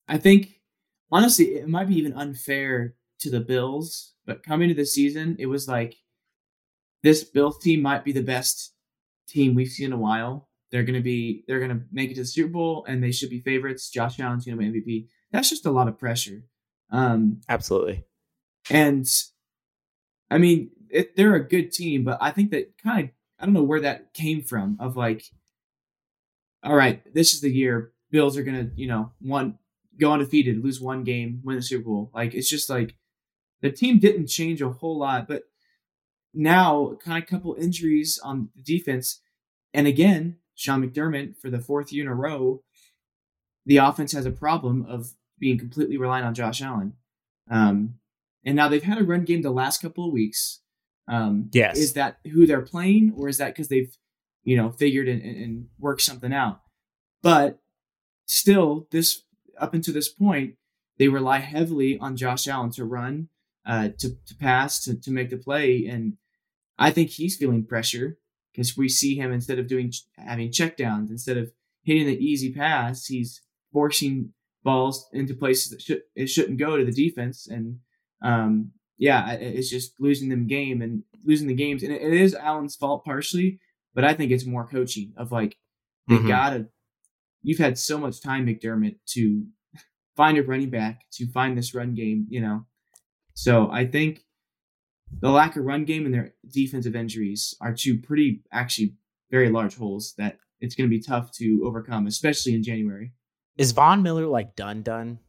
[0.08, 0.62] I think
[1.12, 4.14] honestly, it might be even unfair to the Bills.
[4.26, 5.96] But coming to the season, it was like
[7.02, 8.75] this Bills team might be the best
[9.28, 10.50] team we've seen in a while.
[10.72, 13.40] They're gonna be they're gonna make it to the Super Bowl and they should be
[13.40, 13.90] favorites.
[13.90, 15.08] Josh Allen's gonna win MVP.
[15.32, 16.44] That's just a lot of pressure.
[16.92, 18.06] Um, Absolutely.
[18.70, 19.08] And
[20.30, 23.10] I mean, it, they're a good team, but I think that kind of
[23.40, 24.78] I don't know where that came from.
[24.80, 25.24] Of like,
[26.64, 29.58] all right, this is the year Bills are gonna you know one
[30.00, 32.12] go undefeated, lose one game, win the Super Bowl.
[32.14, 32.96] Like it's just like
[33.62, 35.44] the team didn't change a whole lot, but
[36.36, 39.22] now kind of couple injuries on the defense,
[39.74, 42.64] and again, Sean McDermott for the fourth year in a row,
[43.66, 46.94] the offense has a problem of being completely reliant on Josh Allen.
[47.50, 47.96] Um,
[48.46, 50.62] and now they've had a run game the last couple of weeks.
[51.08, 53.96] Um, yes, is that who they're playing, or is that because they've
[54.44, 56.62] you know figured and, and worked something out?
[57.22, 57.60] But
[58.26, 59.24] still, this
[59.60, 60.56] up until this point,
[60.98, 63.30] they rely heavily on Josh Allen to run,
[63.66, 66.18] uh, to to pass, to to make the play, and
[66.78, 68.18] I think he's feeling pressure
[68.52, 71.52] because we see him instead of doing having checkdowns, instead of
[71.84, 74.34] hitting the easy pass, he's forcing
[74.64, 77.80] balls into places that should it shouldn't go to the defense, and
[78.22, 82.34] um, yeah, it's just losing them game and losing the games, and it, it is
[82.34, 83.60] Allen's fault partially,
[83.94, 85.58] but I think it's more coaching of like
[86.08, 86.28] they mm-hmm.
[86.28, 86.68] gotta.
[87.44, 89.46] You've had so much time, McDermott, to
[90.16, 92.66] find a running back, to find this run game, you know.
[93.36, 94.25] So I think
[95.20, 98.96] the lack of run game and their defensive injuries are two pretty, actually,
[99.32, 103.12] very large holes that it's going to be tough to overcome, especially in January.
[103.58, 104.82] Is Von Miller like done?
[104.82, 105.20] Done?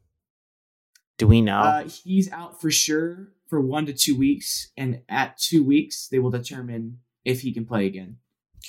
[1.17, 1.59] Do we know?
[1.59, 6.19] Uh, he's out for sure for one to two weeks, and at two weeks they
[6.19, 8.17] will determine if he can play again.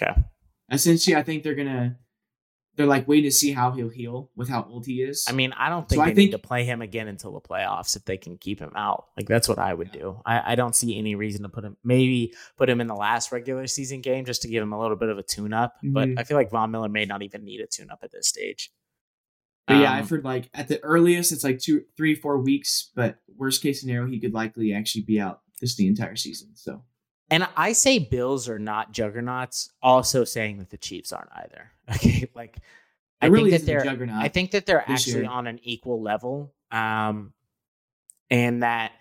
[0.01, 0.23] Okay.
[0.71, 1.99] Essentially, I think they're gonna
[2.79, 5.27] they're like waiting to see how he'll heal with how old he is.
[5.29, 7.41] I mean, I don't think so they think, need to play him again until the
[7.41, 9.07] playoffs if they can keep him out.
[9.17, 10.01] Like that's what I would yeah.
[10.01, 10.23] do.
[10.25, 13.33] I, I, don't see any reason to put him maybe put him in the last
[13.33, 15.75] regular season game just to give him a little bit of a tune up.
[15.79, 15.93] Mm-hmm.
[15.93, 18.29] But I feel like Von Miller may not even need a tune up at this
[18.29, 18.71] stage.
[19.67, 22.93] But um, yeah, I've heard like at the earliest it's like two, three, four weeks.
[22.95, 26.51] But worst case scenario, he could likely actually be out just the entire season.
[26.55, 26.85] So.
[27.31, 31.73] And I say Bills are not juggernauts, also saying that the Chiefs aren't either.
[31.91, 32.59] Okay, like
[33.23, 34.11] I really think that they're.
[34.13, 35.31] I think that they're actually year.
[35.31, 37.33] on an equal level, um,
[38.29, 38.93] and that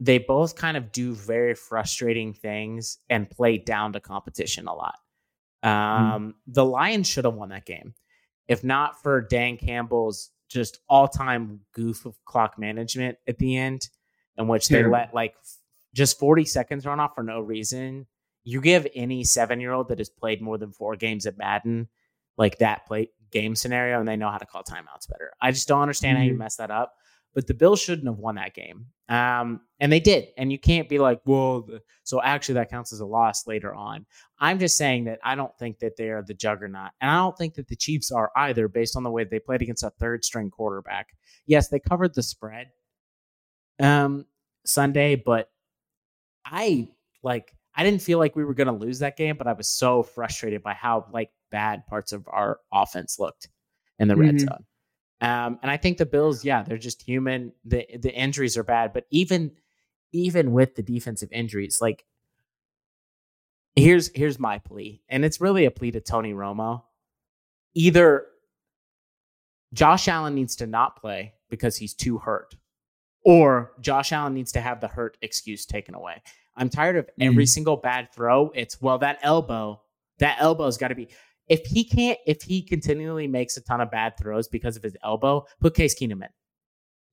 [0.00, 4.98] they both kind of do very frustrating things and play down to competition a lot.
[5.62, 5.68] Hmm.
[5.68, 6.34] Um, mm.
[6.48, 7.94] The Lions should have won that game,
[8.48, 13.88] if not for Dan Campbell's just all-time goof of clock management at the end,
[14.36, 15.36] in which they let like
[15.94, 18.06] just 40 seconds run off for no reason.
[18.44, 21.88] You give any seven-year-old that has played more than four games at Madden
[22.36, 25.32] like that play game scenario and they know how to call timeouts better.
[25.40, 26.22] I just don't understand mm-hmm.
[26.22, 26.38] how you mm-hmm.
[26.38, 26.94] mess that up.
[27.34, 28.86] But the Bills shouldn't have won that game.
[29.08, 30.28] Um, and they did.
[30.36, 31.66] And you can't be like, well,
[32.04, 34.04] so actually that counts as a loss later on.
[34.38, 36.90] I'm just saying that I don't think that they are the juggernaut.
[37.00, 39.62] And I don't think that the Chiefs are either based on the way they played
[39.62, 41.08] against a third string quarterback.
[41.46, 42.68] Yes, they covered the spread
[43.80, 44.26] um,
[44.66, 45.48] Sunday, but
[46.44, 46.88] I
[47.22, 49.68] like I didn't feel like we were going to lose that game, but I was
[49.68, 53.48] so frustrated by how like bad parts of our offense looked
[53.98, 54.22] in the mm-hmm.
[54.22, 54.64] red zone.
[55.20, 57.52] Um, and I think the Bills, yeah, they're just human.
[57.64, 59.52] The the injuries are bad, but even
[60.12, 62.04] even with the defensive injuries, like
[63.76, 66.82] here's here's my plea, and it's really a plea to Tony Romo.
[67.74, 68.26] Either
[69.72, 72.56] Josh Allen needs to not play because he's too hurt,
[73.24, 76.22] or Josh Allen needs to have the hurt excuse taken away.
[76.56, 77.48] I'm tired of every mm.
[77.48, 78.50] single bad throw.
[78.54, 79.80] It's well that elbow,
[80.18, 81.08] that elbow's got to be.
[81.48, 84.96] If he can't, if he continually makes a ton of bad throws because of his
[85.02, 86.28] elbow, put Case Keenum in.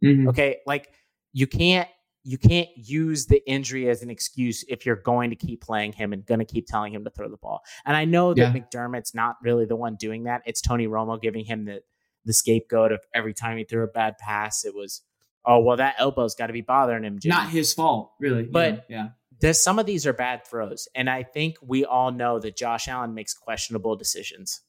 [0.03, 0.29] Mm-hmm.
[0.29, 0.89] Okay, like
[1.33, 1.87] you can't
[2.23, 6.11] you can't use the injury as an excuse if you're going to keep playing him
[6.11, 7.61] and going to keep telling him to throw the ball.
[7.85, 8.61] And I know that yeah.
[8.61, 10.41] McDermott's not really the one doing that.
[10.45, 11.81] It's Tony Romo giving him the
[12.25, 15.01] the scapegoat of every time he threw a bad pass, it was,
[15.45, 17.19] oh well, that elbow's got to be bothering him.
[17.19, 17.35] Jimmy.
[17.35, 18.43] Not his fault, really.
[18.43, 19.09] But yeah,
[19.41, 19.51] yeah.
[19.51, 23.13] some of these are bad throws, and I think we all know that Josh Allen
[23.13, 24.61] makes questionable decisions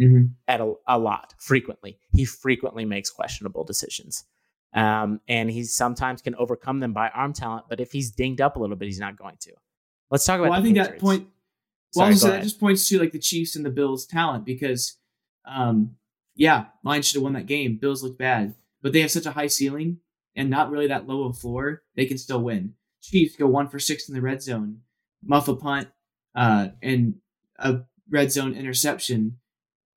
[0.00, 0.26] mm-hmm.
[0.46, 1.98] at a, a lot, frequently.
[2.12, 4.24] He frequently makes questionable decisions.
[4.74, 8.56] Um, and he sometimes can overcome them by arm talent, but if he's dinged up
[8.56, 9.52] a little bit, he's not going to.
[10.10, 10.50] Let's talk about.
[10.50, 11.00] Well, I think Patriots.
[11.00, 11.28] that point.
[11.94, 14.98] Well, Sorry, that just points to like the Chiefs and the Bills' talent because,
[15.46, 15.96] um,
[16.34, 17.78] yeah, Lions should have won that game.
[17.78, 19.98] Bills look bad, but they have such a high ceiling
[20.38, 21.82] and not really that low of a floor.
[21.96, 22.74] They can still win.
[23.02, 24.80] Chiefs go one for six in the red zone,
[25.22, 25.88] muff a punt,
[26.34, 27.16] uh, and
[27.58, 29.38] a red zone interception,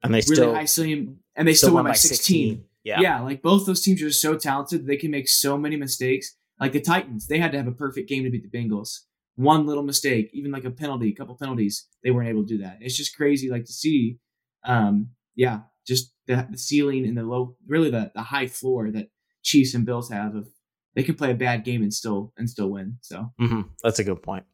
[0.04, 2.17] and they really still high ceiling, and they still, still won by 16.
[2.17, 2.65] 16.
[2.84, 2.99] Yeah.
[2.99, 3.21] Yeah.
[3.21, 4.88] Like both those teams are so talented.
[4.88, 6.36] They can make so many mistakes.
[6.60, 9.01] Like the Titans, they had to have a perfect game to beat the Bengals.
[9.36, 12.63] One little mistake, even like a penalty, a couple penalties, they weren't able to do
[12.63, 12.80] that.
[12.82, 14.19] It's just crazy, like to see,
[14.65, 19.10] um, yeah, just the, the ceiling and the low, really the, the high floor that
[19.43, 20.36] Chiefs and Bills have.
[20.36, 20.47] Of
[20.95, 22.97] they can play a bad game and still and still win.
[23.01, 23.62] So mm-hmm.
[23.84, 24.45] that's a good point.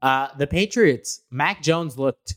[0.00, 2.36] Uh, the Patriots, Mac Jones looked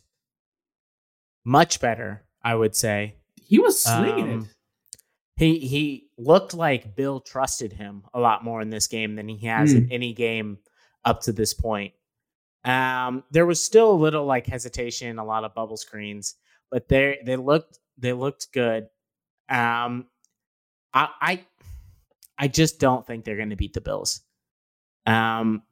[1.44, 3.16] much better, I would say.
[3.34, 4.46] He was slinging um, it
[5.36, 9.46] he he looked like Bill trusted him a lot more in this game than he
[9.46, 9.76] has mm.
[9.76, 9.92] in hmm.
[9.92, 10.58] any game
[11.04, 11.92] up to this point.
[12.64, 16.34] Um, there was still a little like hesitation, a lot of bubble screens,
[16.70, 18.88] but they they looked they looked good.
[19.48, 20.06] Um,
[20.92, 21.44] I I,
[22.38, 24.20] I just don't think they're going to beat the Bills.
[25.06, 25.62] Um,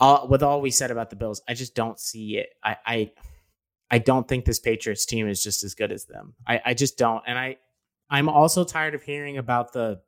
[0.00, 2.50] all, with all we said about the Bills, I just don't see it.
[2.62, 3.12] I I
[3.90, 6.34] I don't think this Patriots team is just as good as them.
[6.46, 7.22] I, I just don't.
[7.26, 7.58] And I
[8.10, 10.00] I'm also tired of hearing about the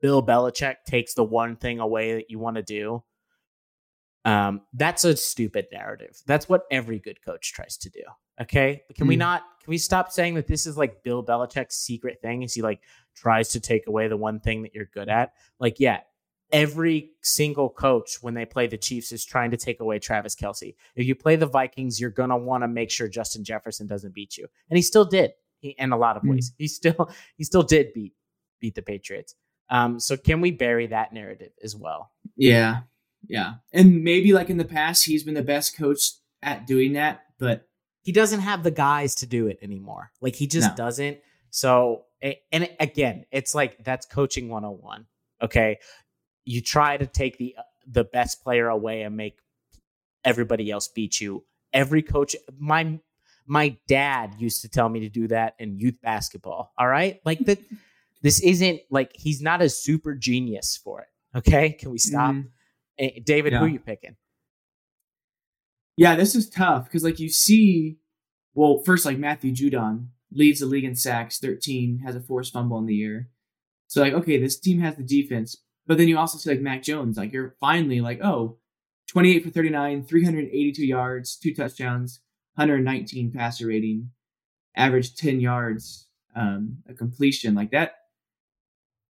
[0.00, 3.02] Bill Belichick takes the one thing away that you want to do.
[4.24, 6.16] Um, that's a stupid narrative.
[6.26, 8.02] That's what every good coach tries to do.
[8.40, 8.82] Okay.
[8.94, 9.08] Can mm.
[9.08, 9.20] we hmm.
[9.20, 12.42] not can we stop saying that this is like Bill Belichick's secret thing?
[12.42, 12.80] Is he like
[13.14, 15.34] tries to take away the one thing that you're good at?
[15.60, 16.00] Like, yeah,
[16.52, 20.74] every single coach when they play the Chiefs is trying to take away Travis Kelce.
[20.96, 24.36] If you play the Vikings, you're gonna want to make sure Justin Jefferson doesn't beat
[24.36, 25.32] you, and he still did.
[25.60, 26.30] He, in a lot of hmm.
[26.30, 26.54] ways, mm.
[26.58, 28.14] he still he still did beat
[28.60, 29.34] beat the Patriots.
[29.70, 32.10] Um, so can we bury that narrative as well?
[32.36, 32.80] Yeah,
[33.26, 37.24] yeah, and maybe like in the past, he's been the best coach at doing that,
[37.38, 37.67] but
[38.02, 40.10] he doesn't have the guys to do it anymore.
[40.20, 40.76] Like he just no.
[40.76, 41.18] doesn't.
[41.50, 42.04] So
[42.52, 45.06] and again, it's like that's coaching 101.
[45.42, 45.78] Okay
[46.48, 47.54] you try to take the
[47.86, 49.38] the best player away and make
[50.24, 51.44] everybody else beat you.
[51.74, 52.98] Every coach, my
[53.46, 56.72] my dad used to tell me to do that in youth basketball.
[56.78, 57.58] All right, like that.
[58.22, 61.38] this isn't like he's not a super genius for it.
[61.38, 62.34] Okay, can we stop?
[62.34, 63.22] Mm-hmm.
[63.24, 63.58] David, yeah.
[63.58, 64.16] who are you picking?
[65.98, 67.98] Yeah, this is tough because like you see,
[68.54, 72.78] well, first like Matthew Judon leads the league in sacks, thirteen, has a forced fumble
[72.78, 73.28] in the year.
[73.88, 75.56] So like, okay, this team has the defense,
[75.88, 78.58] but then you also see like Mac Jones, like you're finally like, oh,
[79.08, 82.20] 28 for 39, 382 yards, two touchdowns,
[82.54, 84.10] 119 passer rating,
[84.76, 86.06] average 10 yards,
[86.36, 87.94] um, a completion like that.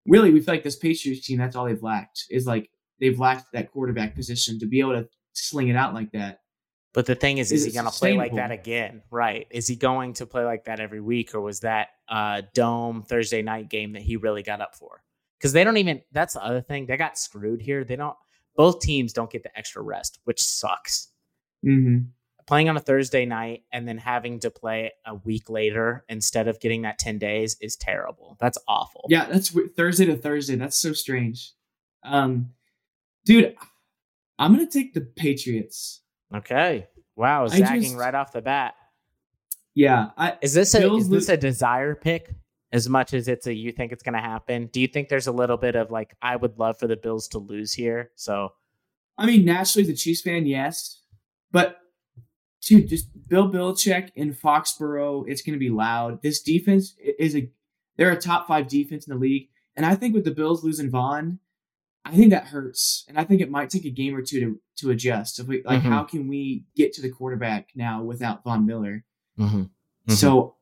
[0.07, 3.53] Really, we feel like this Patriots team, that's all they've lacked is like they've lacked
[3.53, 6.39] that quarterback position to be able to sling it out like that.
[6.95, 9.03] But the thing is, is, is he going to play like that again?
[9.11, 9.47] Right?
[9.51, 13.43] Is he going to play like that every week, or was that uh, dome Thursday
[13.43, 15.03] night game that he really got up for?
[15.39, 16.03] because they don't even.
[16.13, 16.87] That's the other thing.
[16.87, 17.85] They got screwed here.
[17.85, 18.17] They don't.
[18.57, 21.09] Both teams don't get the extra rest, which sucks.
[21.65, 22.07] Mm-hmm.
[22.47, 26.61] Playing on a Thursday night and then having to play a week later instead of
[26.61, 28.37] getting that ten days is terrible.
[28.41, 29.05] That's awful.
[29.09, 30.57] Yeah, that's Thursday to Thursday.
[30.57, 31.53] That's so strange.
[32.03, 32.51] Um,
[33.25, 33.55] dude,
[34.39, 36.01] I'm gonna take the Patriots.
[36.35, 36.87] Okay.
[37.17, 38.75] Wow, zagging just, right off the bat.
[39.75, 40.11] Yeah.
[40.17, 42.35] I, is this a is this a desire pick?
[42.73, 44.67] as much as it's a you think it's going to happen.
[44.67, 47.29] Do you think there's a little bit of like I would love for the Bills
[47.29, 48.11] to lose here?
[48.17, 48.53] So,
[49.17, 51.03] I mean, naturally, as a Chiefs fan, yes,
[51.51, 51.79] but
[52.63, 56.23] dude, just Bill Belichick in Foxborough, it's going to be loud.
[56.23, 57.51] This defense is a
[57.97, 60.91] they're a top five defense in the league, and I think with the Bills losing
[60.91, 61.39] Von,
[62.09, 64.61] I think that hurts, and I think it might take a game or two to
[64.77, 65.39] to adjust.
[65.39, 65.93] If we like, mm-hmm.
[65.93, 69.05] how can we get to the quarterback now without Von Miller?
[69.39, 69.57] Mm-hmm.
[69.57, 70.13] Mm-hmm.
[70.13, 70.57] So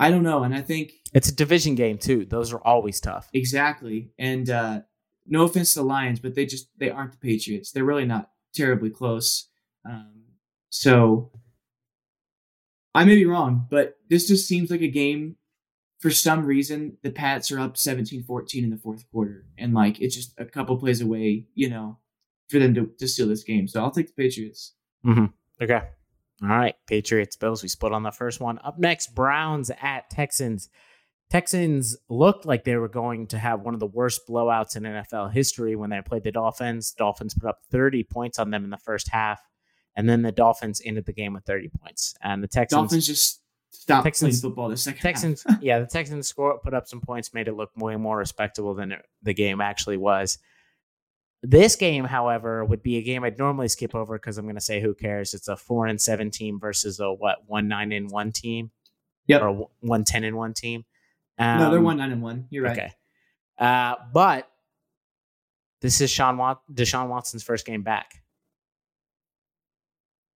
[0.00, 2.24] I don't know, and I think it's a division game too.
[2.24, 3.28] Those are always tough.
[3.32, 4.80] Exactly, and uh,
[5.26, 7.70] no offense to the Lions, but they just they aren't the Patriots.
[7.70, 9.48] They're really not terribly close.
[9.88, 10.24] Um,
[10.68, 11.30] so
[12.92, 15.36] I may be wrong, but this just seems like a game
[16.02, 20.16] for some reason the Pats are up 17-14 in the fourth quarter, and like it's
[20.16, 21.96] just a couple plays away, you know,
[22.48, 23.68] for them to, to steal this game.
[23.68, 24.74] So I'll take the Patriots.
[25.06, 25.26] Mm-hmm.
[25.62, 25.80] Okay.
[26.42, 26.74] All right.
[26.88, 27.62] Patriots, Bills.
[27.62, 28.58] We split on the first one.
[28.64, 30.68] Up next, Browns at Texans.
[31.30, 35.32] Texans looked like they were going to have one of the worst blowouts in NFL
[35.32, 36.92] history when they played the Dolphins.
[36.92, 39.40] Dolphins put up 30 points on them in the first half,
[39.94, 42.14] and then the Dolphins ended the game with 30 points.
[42.22, 43.41] And the Texans Dolphins just
[43.72, 47.48] stopped Texans, football the second Texans, yeah, the Texans score put up some points, made
[47.48, 50.38] it look way more respectable than it, the game actually was.
[51.42, 54.60] This game, however, would be a game I'd normally skip over because I'm going to
[54.60, 55.34] say who cares.
[55.34, 58.70] It's a four and seven team versus a what one nine and one team,
[59.26, 60.84] yep, or one ten and one team.
[61.38, 62.46] Um, no, they're um, one nine and one.
[62.50, 62.78] You're right.
[62.78, 62.92] Okay,
[63.58, 64.48] uh, but
[65.80, 68.22] this is Sean Wat- Deshaun Watson's first game back,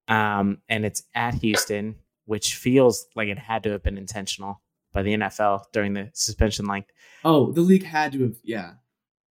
[0.08, 1.94] um, and it's at Houston,
[2.26, 4.60] which feels like it had to have been intentional
[4.92, 6.90] by the NFL during the suspension length.
[7.24, 8.72] Oh, the league had to have, yeah.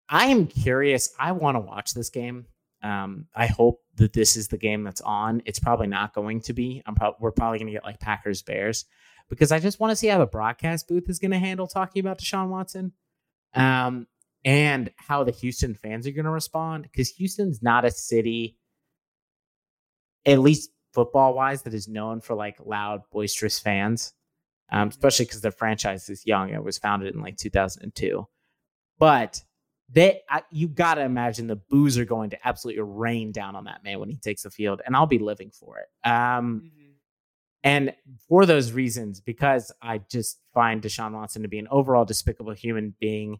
[0.10, 1.14] I am curious.
[1.20, 2.46] I want to watch this game.
[2.84, 5.42] Um, I hope that this is the game that's on.
[5.46, 6.84] It's probably not going to be.
[6.86, 8.86] I'm pro- we're probably going to get like Packers Bears
[9.30, 12.00] because I just want to see how the broadcast booth is going to handle talking
[12.00, 12.94] about Deshaun Watson,
[13.56, 14.06] um,
[14.44, 18.58] and how the Houston fans are going to respond because Houston's not a city,
[20.26, 24.14] at least football wise, that is known for like loud, boisterous fans.
[24.72, 26.50] Um, especially because the franchise is young.
[26.50, 28.28] It was founded in like 2002,
[28.98, 29.44] but
[29.90, 33.66] they I, you got to imagine the boos are going to absolutely rain down on
[33.66, 36.10] that man when he takes the field, and I'll be living for it.
[36.10, 36.86] Um, mm-hmm.
[37.64, 37.94] And
[38.28, 42.96] for those reasons, because I just find Deshaun Watson to be an overall despicable human
[43.00, 43.40] being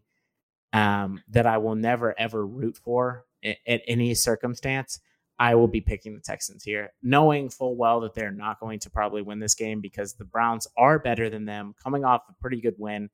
[0.72, 5.00] um, that I will never ever root for at, at any circumstance,
[5.38, 8.90] I will be picking the Texans here, knowing full well that they're not going to
[8.90, 12.60] probably win this game because the Browns are better than them, coming off a pretty
[12.60, 13.10] good win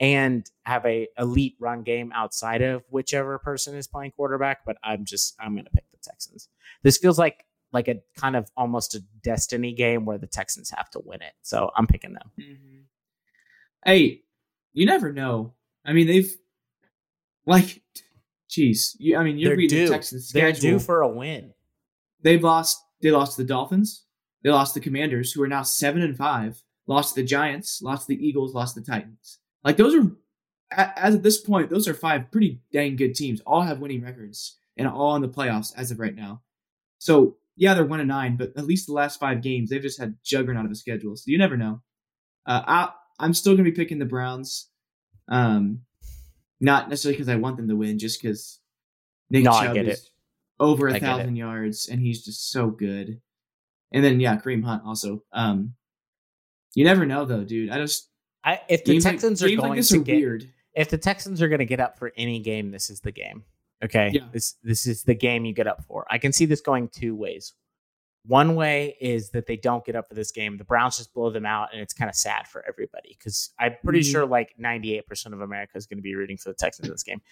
[0.00, 4.64] and have a elite run game outside of whichever person is playing quarterback.
[4.64, 6.48] But I'm just I'm going to pick the Texans.
[6.82, 10.90] This feels like like a kind of almost a destiny game where the Texans have
[10.90, 11.34] to win it.
[11.42, 12.30] So I'm picking them.
[12.38, 12.78] Mm-hmm.
[13.84, 14.22] Hey,
[14.72, 15.54] you never know.
[15.84, 16.30] I mean, they've
[17.46, 17.80] like,
[18.50, 18.96] jeez.
[18.98, 19.86] You, I mean, you're They're reading due.
[19.86, 20.52] the Texans schedule.
[20.52, 21.52] They're due for a win.
[22.22, 22.82] They've lost.
[23.02, 24.04] They lost to the Dolphins.
[24.42, 26.62] They lost the Commanders, who are now seven and five.
[26.86, 27.80] Lost to the Giants.
[27.82, 28.54] Lost to the Eagles.
[28.54, 29.38] Lost to the Titans.
[29.64, 30.10] Like those are,
[30.70, 33.40] as at this point, those are five pretty dang good teams.
[33.46, 36.42] All have winning records and all in the playoffs as of right now.
[36.98, 40.00] So yeah, they're one and nine, but at least the last five games they've just
[40.00, 41.16] had juggernaut of a schedule.
[41.16, 41.82] So you never know.
[42.46, 44.68] Uh, I, I'm still gonna be picking the Browns.
[45.28, 45.82] Um,
[46.60, 48.60] not necessarily because I want them to win, just because
[49.30, 50.10] Nick no, Chubb I get is
[50.60, 53.20] over a thousand yards and he's just so good.
[53.92, 55.24] And then yeah, Kareem Hunt also.
[55.32, 55.74] Um,
[56.74, 57.70] you never know though, dude.
[57.70, 58.08] I just
[58.44, 60.48] I, if the Texans like, are going like to get weird.
[60.74, 63.42] if the Texans are going to get up for any game, this is the game.
[63.82, 64.26] Okay, yeah.
[64.32, 66.06] this this is the game you get up for.
[66.10, 67.54] I can see this going two ways.
[68.26, 70.58] One way is that they don't get up for this game.
[70.58, 73.76] The Browns just blow them out, and it's kind of sad for everybody because I'm
[73.82, 74.12] pretty mm-hmm.
[74.12, 77.02] sure like 98% of America is going to be rooting for the Texans in this
[77.02, 77.22] game.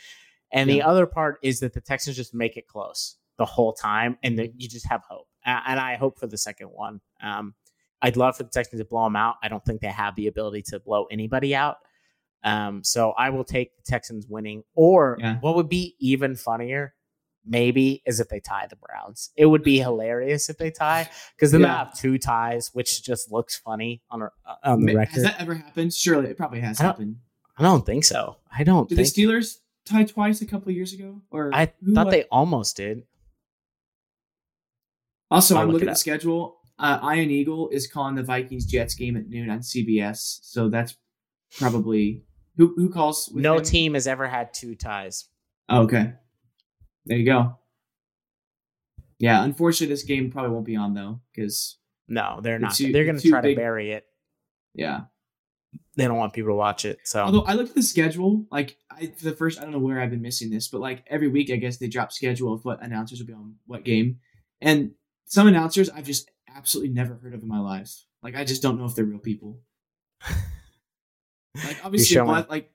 [0.53, 0.75] And yeah.
[0.75, 4.39] the other part is that the Texans just make it close the whole time, and
[4.39, 5.29] that you just have hope.
[5.45, 7.01] And I hope for the second one.
[7.23, 7.55] Um,
[8.03, 9.37] I'd love for the Texans to blow them out.
[9.43, 11.77] I don't think they have the ability to blow anybody out.
[12.45, 14.63] Um, so I will take the Texans winning.
[14.75, 15.39] Or yeah.
[15.41, 16.95] what would be even funnier,
[17.47, 19.31] maybe, is if they tie the Browns.
[19.37, 21.67] It would be hilarious if they tie because then yeah.
[21.67, 24.31] they have two ties, which just looks funny on a,
[24.65, 25.15] on the record.
[25.15, 25.95] Has that ever happened?
[25.95, 27.17] Surely it probably has I happened.
[27.57, 28.37] I don't think so.
[28.57, 28.89] I don't.
[28.89, 29.15] Did think...
[29.15, 29.57] the Steelers
[29.89, 31.21] tie twice a couple years ago?
[31.31, 32.11] Or I thought what?
[32.11, 33.05] they almost did.
[35.31, 38.95] Also, I'll I'm looking at the schedule uh, Ian Eagle is calling the Vikings Jets
[38.95, 40.97] game at noon on CBS, so that's
[41.59, 42.23] probably
[42.57, 43.31] who who calls.
[43.35, 43.65] no him?
[43.65, 45.29] team has ever had two ties.
[45.69, 46.13] Oh, okay,
[47.07, 47.59] there you go.
[49.19, 52.75] Yeah, unfortunately, this game probably won't be on though because no, they're not.
[52.75, 53.57] Too, they're going to try big.
[53.57, 54.05] to bury it.
[54.75, 55.03] Yeah,
[55.97, 56.99] they don't want people to watch it.
[57.05, 60.01] So, although I looked at the schedule, like I, the first, I don't know where
[60.01, 62.83] I've been missing this, but like every week, I guess they drop schedule of what
[62.83, 64.21] announcers will be on what game,
[64.61, 64.93] and
[65.27, 67.93] some announcers I've just absolutely never heard of in my life.
[68.23, 69.61] Like I just don't know if they're real people.
[71.55, 72.71] like obviously, but, like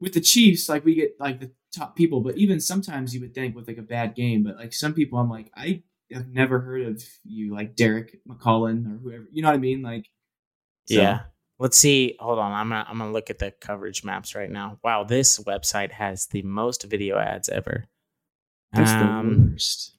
[0.00, 3.34] with the Chiefs, like we get like the top people, but even sometimes you would
[3.34, 5.82] think with like a bad game, but like some people, I'm like I
[6.12, 9.26] have never heard of you, like Derek McCullough or whoever.
[9.30, 9.82] You know what I mean?
[9.82, 10.06] Like,
[10.86, 10.94] so.
[10.94, 11.20] yeah.
[11.62, 12.16] Let's see.
[12.18, 12.50] Hold on.
[12.50, 14.80] I'm gonna I'm gonna look at the coverage maps right now.
[14.82, 17.84] Wow, this website has the most video ads ever.
[18.72, 19.92] That's um, the worst.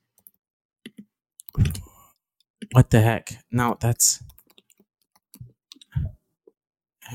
[2.74, 3.38] What the heck?
[3.50, 4.22] No, that's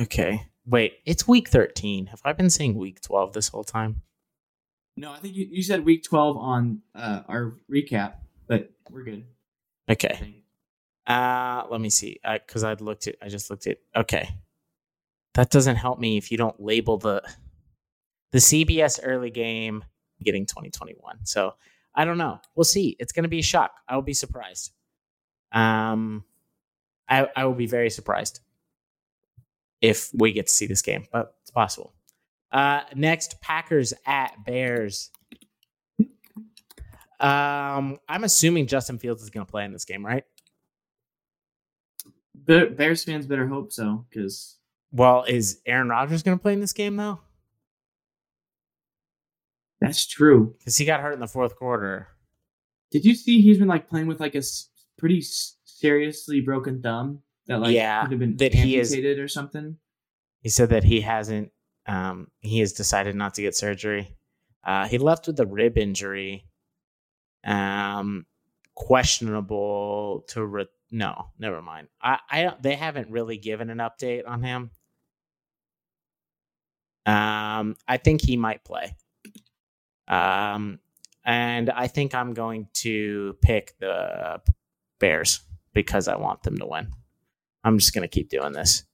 [0.01, 0.47] okay.
[0.65, 2.07] Wait, it's week 13.
[2.07, 4.01] Have I been saying week 12 this whole time?
[4.97, 8.15] No, I think you, you said week 12 on uh, our recap,
[8.47, 9.27] but we're good.
[9.91, 10.43] Okay.
[11.09, 12.21] Uh, let me see.
[12.23, 13.79] Because uh, I looked at, I just looked at.
[13.97, 14.29] Okay,
[15.35, 17.23] that doesn't help me if you don't label the
[18.33, 19.85] the CBS early game
[20.23, 21.25] getting 2021.
[21.25, 21.55] So
[21.95, 22.41] I don't know.
[22.55, 22.95] We'll see.
[23.01, 23.73] It's going to be a shock.
[23.89, 24.73] I will be surprised.
[25.51, 26.25] Um,
[27.09, 28.41] I I will be very surprised
[29.81, 31.95] if we get to see this game, but it's possible.
[32.53, 35.11] Uh, next, Packers at Bears.
[37.21, 40.25] Um, I'm assuming Justin Fields is going to play in this game, right?
[42.49, 44.57] Bears fans better hope so, because.
[44.91, 47.21] Well, is Aaron Rodgers going to play in this game though?
[49.81, 50.55] That's true.
[50.59, 52.09] Because he got hurt in the fourth quarter.
[52.91, 54.43] Did you see he's been like playing with like a
[54.97, 55.23] pretty
[55.65, 59.77] seriously broken thumb that like yeah, could have been that amputated he is, or something?
[60.41, 61.53] He said that he hasn't.
[61.87, 64.17] Um, he has decided not to get surgery.
[64.65, 66.47] Uh, he left with a rib injury.
[67.45, 68.27] Um,
[68.75, 71.89] questionable to re- no, never mind.
[72.01, 74.71] I, I they haven't really given an update on him.
[77.07, 78.97] Um, I think he might play.
[80.07, 80.79] Um,
[81.25, 84.41] and I think I'm going to pick the
[84.99, 85.41] Bears
[85.73, 86.89] because I want them to win.
[87.65, 88.85] I'm just going to keep doing this.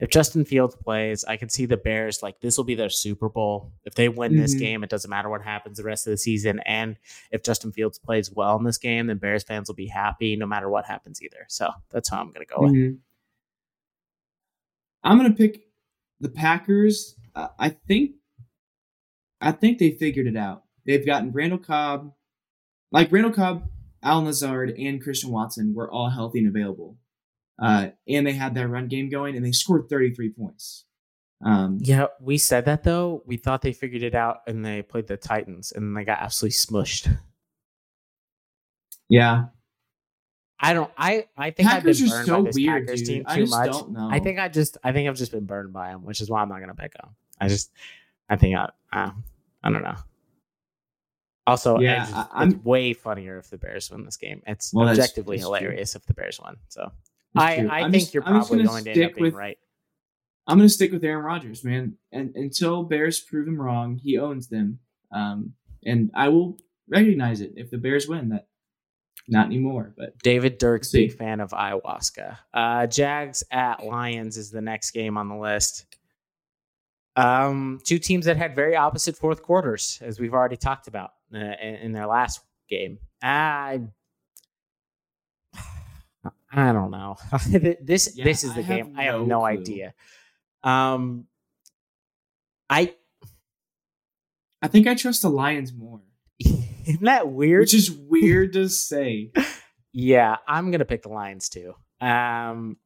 [0.00, 3.28] If Justin Fields plays, I can see the Bears like this will be their Super
[3.28, 3.72] Bowl.
[3.84, 4.42] If they win mm-hmm.
[4.42, 6.60] this game, it doesn't matter what happens the rest of the season.
[6.66, 6.96] And
[7.32, 10.46] if Justin Fields plays well in this game, then Bears fans will be happy no
[10.46, 11.46] matter what happens either.
[11.48, 12.82] So that's how I'm going to go mm-hmm.
[12.82, 12.98] with.
[15.02, 15.62] I'm going to pick
[16.20, 17.16] the Packers.
[17.34, 18.12] Uh, I think
[19.40, 20.64] I think they figured it out.
[20.86, 22.12] They've gotten Randall Cobb,
[22.90, 23.68] like Randall Cobb,
[24.02, 26.96] Allen Lazard, and Christian Watson were all healthy and available.
[27.60, 30.84] Uh, and they had that run game going, and they scored 33 points.
[31.44, 33.22] Um, yeah, we said that though.
[33.26, 36.54] We thought they figured it out, and they played the Titans, and they got absolutely
[36.54, 37.16] smushed.
[39.08, 39.46] Yeah,
[40.60, 40.90] I don't.
[40.98, 43.26] I I think Packers I've been burned so by this weird, Packers dude.
[43.26, 43.76] team too much.
[44.12, 44.78] I think I just.
[44.82, 46.94] I think I've just been burned by them, which is why I'm not gonna pick
[46.94, 47.10] them.
[47.40, 47.70] I just.
[48.28, 49.10] I think I, uh,
[49.62, 49.96] I don't know.
[51.46, 54.42] Also, yeah, just, it's way funnier if the Bears win this game.
[54.46, 55.98] It's well, objectively that's, that's hilarious true.
[56.00, 56.56] if the Bears win.
[56.68, 56.92] So
[57.38, 59.58] I, I think just, you're probably going to end up being with, right.
[60.46, 61.96] I'm going to stick with Aaron Rodgers, man.
[62.12, 64.78] And until Bears prove him wrong, he owns them.
[65.12, 65.52] Um,
[65.84, 66.58] and I will
[66.88, 68.30] recognize it if the Bears win.
[68.30, 68.48] That
[69.28, 69.94] not anymore.
[69.96, 72.38] But David Dirks, big fan of ayahuasca.
[72.52, 75.86] Uh, Jags at Lions is the next game on the list.
[77.16, 81.38] Um, two teams that had very opposite fourth quarters, as we've already talked about uh,
[81.38, 82.98] in, in, their last game.
[83.20, 83.80] I,
[86.50, 87.16] I don't know.
[87.80, 88.94] this yeah, this is the I game.
[88.96, 89.46] I have no clue.
[89.46, 89.94] idea.
[90.62, 91.26] Um,
[92.70, 92.94] I,
[94.62, 96.00] I think I trust the Lions more.
[96.40, 97.60] Isn't that weird?
[97.60, 99.32] Which is weird to say.
[99.92, 101.74] yeah, I'm gonna pick the Lions too.
[102.00, 102.76] Um,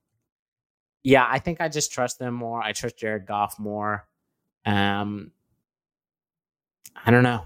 [1.04, 2.62] yeah, I think I just trust them more.
[2.62, 4.06] I trust Jared Goff more.
[4.64, 5.32] Um,
[7.04, 7.44] I don't know.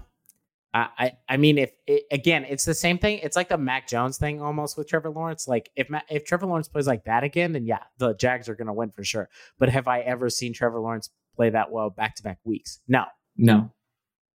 [0.77, 3.19] I, I, mean, if it, again, it's the same thing.
[3.19, 5.47] It's like the Mac Jones thing almost with Trevor Lawrence.
[5.47, 8.67] Like if if Trevor Lawrence plays like that again, then yeah, the Jags are going
[8.67, 9.29] to win for sure.
[9.59, 12.79] But have I ever seen Trevor Lawrence play that well back to back weeks?
[12.87, 13.05] No,
[13.37, 13.71] no.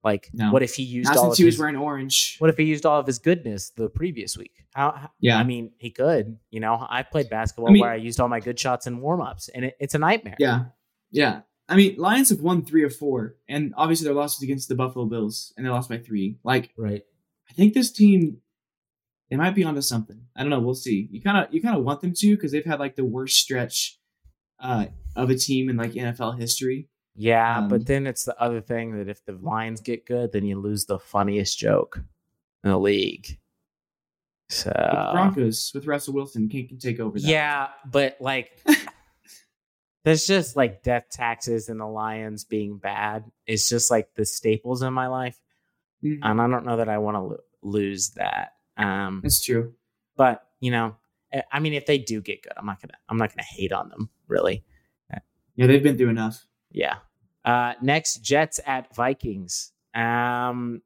[0.05, 0.51] Like, no.
[0.51, 2.37] what if he used Not all since he was wearing orange?
[2.39, 4.65] What if he used all of his goodness the previous week?
[4.75, 6.39] How, yeah, I mean, he could.
[6.51, 9.01] You know, I played basketball I mean, where I used all my good shots in
[9.01, 10.35] warm ups, and it, it's a nightmare.
[10.41, 10.65] Yeah,
[11.13, 11.43] yeah.
[11.73, 15.07] I mean, Lions have won three of four, and obviously their losses against the Buffalo
[15.07, 16.37] Bills, and they lost by three.
[16.45, 17.03] Like, right?
[17.49, 18.43] I think this team,
[19.31, 20.21] they might be onto something.
[20.37, 20.61] I don't know.
[20.61, 21.09] We'll see.
[21.11, 23.39] You kind of, you kind of want them to because they've had like the worst
[23.39, 23.99] stretch
[24.61, 24.85] uh,
[25.17, 26.91] of a team in like NFL history.
[27.17, 30.45] Yeah, um, but then it's the other thing that if the Lions get good, then
[30.45, 32.01] you lose the funniest joke
[32.65, 33.39] in the league.
[34.51, 37.19] So with Broncos with Russell Wilson can, can take over.
[37.19, 37.27] That.
[37.27, 38.61] Yeah, but like
[40.05, 43.25] there's just like death taxes and the Lions being bad.
[43.47, 45.39] It's just like the staples in my life,
[46.03, 46.23] mm-hmm.
[46.23, 48.55] and I don't know that I want to lo- lose that.
[48.77, 49.75] Um, it's true,
[50.17, 50.97] but you know,
[51.33, 53.73] eh, I mean, if they do get good, I'm not gonna I'm not gonna hate
[53.73, 54.65] on them really.
[55.55, 56.47] Yeah, they've been through enough.
[56.71, 56.97] Yeah.
[57.45, 59.73] Uh, next, Jets at Vikings.
[59.95, 60.83] Um,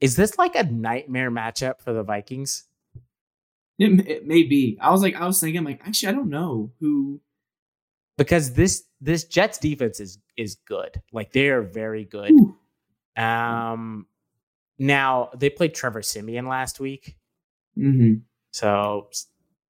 [0.00, 2.64] is this like a nightmare matchup for the Vikings?
[3.78, 4.78] It, it may be.
[4.80, 7.20] I was like, I was thinking, like, actually, I don't know who
[8.16, 11.00] because this this Jets defense is is good.
[11.12, 12.30] Like they are very good.
[12.32, 12.56] Ooh.
[13.16, 14.06] Um,
[14.78, 17.16] now they played Trevor Siemian last week,
[17.78, 18.14] mm-hmm.
[18.50, 19.08] so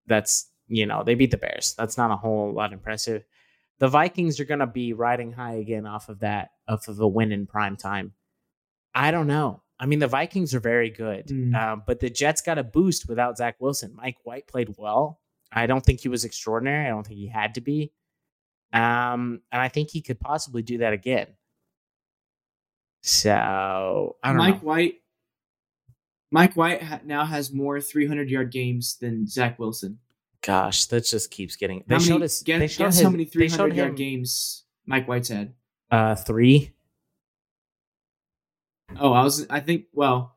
[0.07, 1.75] that's you know they beat the Bears.
[1.77, 3.25] That's not a whole lot impressive.
[3.79, 7.09] the Vikings are going to be riding high again off of that, off of a
[7.09, 8.13] win in prime time.
[8.95, 9.63] I don't know.
[9.79, 11.55] I mean, the Vikings are very good, mm.
[11.55, 13.95] uh, but the Jets got a boost without Zach Wilson.
[13.97, 15.21] Mike White played well.
[15.53, 16.87] I don't think he was extraordinary.
[16.87, 17.93] I don't think he had to be.
[18.75, 21.29] Um, and I think he could possibly do that again.
[23.03, 24.69] So Mike know.
[24.69, 24.95] White.
[26.33, 29.99] Mike White ha- now has more 300 yard games than Zach Wilson.
[30.43, 31.85] Gosh, that just keeps getting.
[31.87, 32.43] They how showed many, us.
[32.43, 35.55] Guess, they showed guess his, how many 300 yard him, games Mike White's had?
[35.91, 36.73] Uh, three.
[38.99, 39.47] Oh, I was.
[39.49, 39.85] I think.
[39.93, 40.35] Well,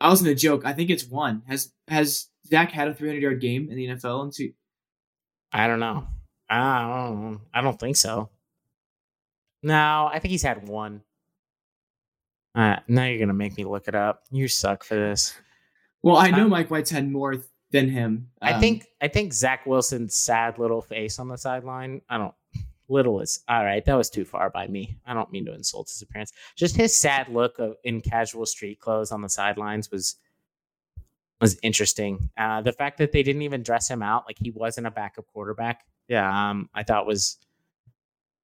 [0.00, 0.62] I was in a joke.
[0.64, 1.42] I think it's one.
[1.46, 4.24] Has Has Zach had a 300 yard game in the NFL?
[4.24, 4.52] And two?
[5.52, 6.06] I don't know.
[6.50, 7.40] I don't.
[7.54, 8.28] I don't think so.
[9.62, 11.02] No, I think he's had one.
[12.54, 14.24] Uh, now you're gonna make me look it up.
[14.32, 15.34] You suck for this.
[16.02, 17.36] Well, I know Mike White's had more
[17.70, 18.28] than him.
[18.42, 18.86] Um, I think.
[19.00, 22.02] I think Zach Wilson's sad little face on the sideline.
[22.08, 22.34] I don't.
[22.88, 23.84] Little is all right.
[23.84, 24.98] That was too far by me.
[25.06, 26.32] I don't mean to insult his appearance.
[26.56, 30.16] Just his sad look of, in casual street clothes on the sidelines was
[31.40, 32.30] was interesting.
[32.36, 35.26] Uh, the fact that they didn't even dress him out like he wasn't a backup
[35.32, 35.84] quarterback.
[36.10, 37.38] Yeah, um, I thought was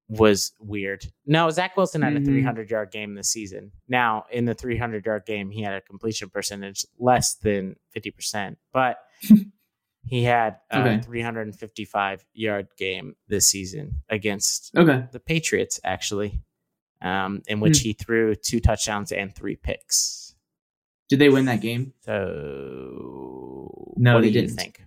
[0.09, 1.05] was weird.
[1.27, 2.23] No, Zach Wilson had mm-hmm.
[2.23, 3.73] a 300 yard game this season.
[3.89, 8.99] Now, in the 300 yard game, he had a completion percentage less than 50%, but
[10.07, 11.01] He had a okay.
[11.01, 15.05] 355 yard game this season against okay.
[15.11, 16.41] the Patriots, actually,
[17.03, 17.83] um, in which mm.
[17.83, 20.37] he threw two touchdowns and three picks.
[21.09, 21.93] Did they win that game?
[22.05, 24.51] So, no, what they do didn't.
[24.51, 24.86] you think?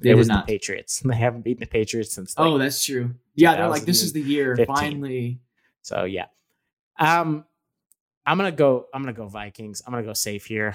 [0.00, 0.46] They it was not.
[0.46, 1.02] the Patriots.
[1.04, 2.38] They haven't beaten the Patriots since.
[2.38, 3.14] Like, oh, that's true.
[3.34, 4.74] Yeah, they're like, this is the year 15.
[4.74, 5.40] finally.
[5.82, 6.26] So yeah,
[6.98, 7.44] um,
[8.24, 8.86] I'm gonna go.
[8.94, 9.82] I'm gonna go Vikings.
[9.86, 10.74] I'm gonna go safe here.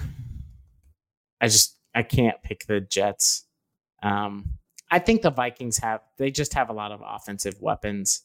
[1.42, 3.46] I just I can't pick the Jets.
[4.04, 4.60] Um,
[4.92, 8.22] I think the Vikings have they just have a lot of offensive weapons.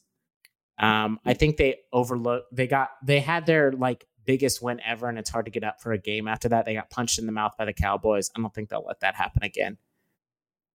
[0.77, 5.17] Um, I think they overlook they got they had their like biggest win ever, and
[5.17, 6.65] it's hard to get up for a game after that.
[6.65, 8.29] They got punched in the mouth by the Cowboys.
[8.35, 9.77] I don't think they'll let that happen again.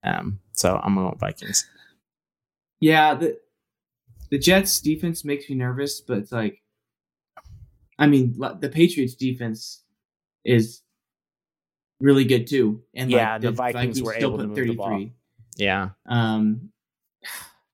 [0.03, 1.69] Um, so I'm going Vikings.
[2.81, 3.39] Yeah, the
[4.31, 6.63] the Jets defense makes me nervous, but it's like,
[7.99, 9.83] I mean, the Patriots defense
[10.45, 10.83] is
[12.01, 12.83] really good too.
[12.95, 14.71] And yeah, like, the, the, Vikings, Vikings were able to move 33.
[14.71, 15.07] the ball.
[15.57, 15.89] Yeah.
[16.07, 16.71] Um,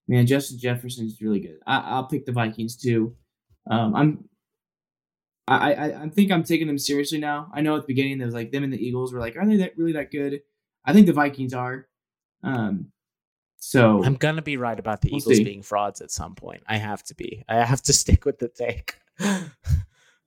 [0.09, 1.59] man, Justin Jefferson is really good.
[1.67, 3.15] I, will pick the Vikings too.
[3.71, 4.29] Um, I'm.
[5.49, 7.53] I, I I think I'm taking them seriously now.
[7.55, 9.47] I know at the beginning there was like them and the Eagles were like, are
[9.47, 10.43] they that really that good?
[10.85, 11.87] I think the Vikings are.
[12.43, 12.93] Um,
[13.59, 15.45] so I'm gonna be right about the we'll Eagles see.
[15.45, 16.63] being frauds at some point.
[16.67, 17.45] I have to be.
[17.49, 18.95] I have to stick with the take.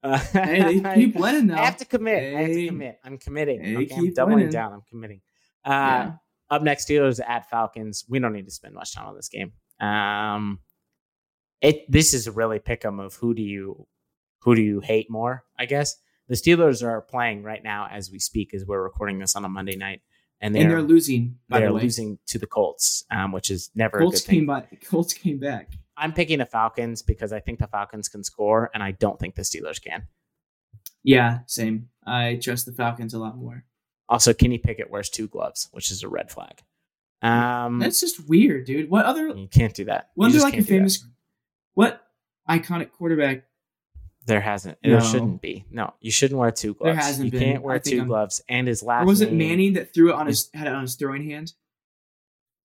[0.02, 1.56] Uh, hey, they keep winning though.
[1.56, 2.22] I have to commit.
[2.24, 3.00] Hey, I have to commit.
[3.04, 3.62] I'm committing.
[3.62, 4.52] Hey, okay, I'm doubling winning.
[4.52, 4.72] down.
[4.72, 5.20] I'm committing.
[5.66, 6.12] Uh, yeah.
[6.50, 8.06] Up next, Steelers at Falcons.
[8.08, 9.52] We don't need to spend much time on this game.
[9.82, 10.60] Um,
[11.62, 13.88] it this is a really pick 'em of who do you
[14.40, 15.44] who do you hate more?
[15.58, 15.98] I guess
[16.30, 19.50] the Steelers are playing right now as we speak, as we're recording this on a
[19.50, 20.02] Monday night,
[20.42, 21.38] and they're, and they're losing.
[21.50, 24.40] they're the losing to the Colts, um, which is never Colts a good thing.
[24.40, 25.72] Came by, Colts came back.
[25.98, 29.36] I'm picking the Falcons because I think the Falcons can score, and I don't think
[29.36, 30.08] the Steelers can.
[31.04, 31.90] Yeah, same.
[32.06, 33.66] I trust the Falcons a lot more.
[34.08, 36.62] Also, Kenny Pickett wears two gloves, which is a red flag.
[37.22, 38.90] Um, That's just weird, dude.
[38.90, 39.28] What other?
[39.28, 40.10] You can't do that.
[40.16, 41.06] Wasn't there like a famous?
[41.74, 42.02] What
[42.50, 43.44] iconic quarterback?
[44.30, 44.78] There hasn't.
[44.84, 44.92] No.
[44.92, 45.66] There shouldn't be.
[45.72, 46.96] No, you shouldn't wear two gloves.
[46.96, 47.42] There hasn't you been.
[47.42, 48.08] can't wear two I'm...
[48.08, 48.44] gloves.
[48.48, 49.04] And his last.
[49.04, 51.54] Or was it Manning that threw it on his had it on his throwing hand?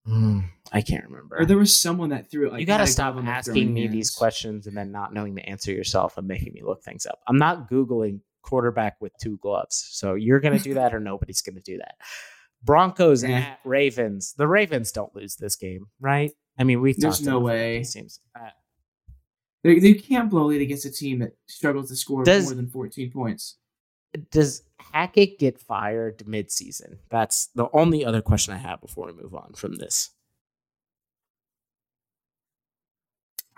[0.07, 1.39] Mm, I can't remember.
[1.41, 2.53] Or there was someone that threw it.
[2.53, 3.93] Like, you got to stop asking me hands.
[3.95, 7.21] these questions and then not knowing the answer yourself and making me look things up.
[7.27, 11.41] I'm not googling quarterback with two gloves, so you're going to do that, or nobody's
[11.41, 11.95] going to do that.
[12.62, 13.39] Broncos yeah.
[13.39, 14.35] at Ravens.
[14.37, 16.33] The Ravens don't lose this game, right?
[16.59, 17.79] I mean, we there's no way.
[17.79, 18.51] It seems uh,
[19.65, 22.69] they they can't blow lead against a team that struggles to score does, more than
[22.69, 23.57] 14 points.
[24.31, 26.99] Does Hackett get fired midseason?
[27.11, 30.11] That's the only other question I have before we move on from this.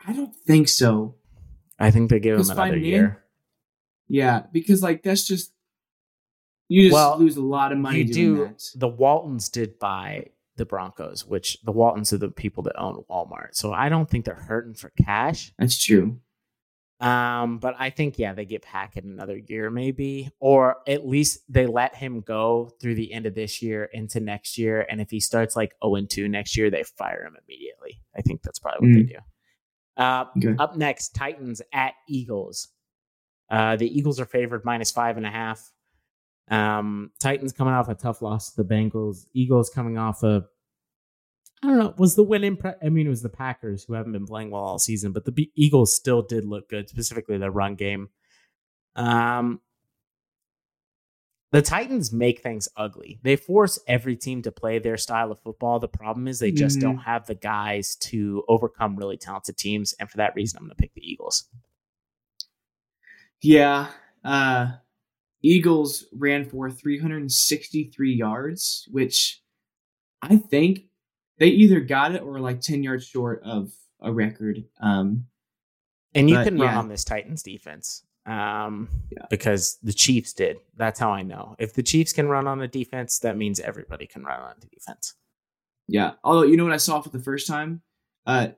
[0.07, 1.17] I don't think so.
[1.79, 3.25] I think they give him another year.
[4.09, 5.53] Yeah, because like that's just
[6.69, 7.99] you just well, lose a lot of money.
[7.99, 8.37] You do.
[8.37, 8.63] That.
[8.77, 13.55] The Waltons did buy the Broncos, which the Waltons are the people that own Walmart.
[13.55, 15.53] So I don't think they're hurting for cash.
[15.59, 16.21] That's true.
[16.99, 21.67] Um, but I think yeah, they get Hackett another year maybe, or at least they
[21.67, 24.87] let him go through the end of this year into next year.
[24.91, 28.01] And if he starts like zero and two next year, they fire him immediately.
[28.17, 29.07] I think that's probably what mm.
[29.09, 29.19] they do.
[30.03, 30.57] Uh, okay.
[30.59, 32.69] Up next, Titans at Eagles.
[33.51, 35.71] Uh, the Eagles are favored minus five and a half.
[36.49, 39.27] Um, Titans coming off a tough loss to the Bengals.
[39.33, 40.45] Eagles coming off a
[41.63, 41.95] I don't know.
[41.97, 44.79] Was the win I mean, it was the Packers who haven't been playing well all
[44.79, 48.11] season, but the B- Eagles still did look good, specifically the run game.
[48.95, 49.61] Um,
[51.53, 53.19] the Titans make things ugly.
[53.23, 55.79] They force every team to play their style of football.
[55.79, 56.89] The problem is they just mm-hmm.
[56.89, 60.77] don't have the guys to overcome really talented teams, and for that reason, I'm going
[60.77, 61.49] to pick the Eagles.
[63.41, 63.89] Yeah,
[64.25, 64.73] uh,
[65.47, 69.41] Eagles ran for 363 yards, which
[70.21, 70.87] I think
[71.39, 73.71] they either got it or like 10 yards short of
[74.01, 74.65] a record.
[74.81, 75.27] Um,
[76.17, 79.27] and you but, can run on this Titans defense um, yeah.
[79.31, 80.57] because the Chiefs did.
[80.77, 81.55] That's how I know.
[81.61, 84.67] If the Chiefs can run on the defense, that means everybody can run on the
[84.67, 85.15] defense.
[85.87, 86.15] Yeah.
[86.25, 87.83] Although, you know what I saw for the first time?
[88.27, 88.49] Uh,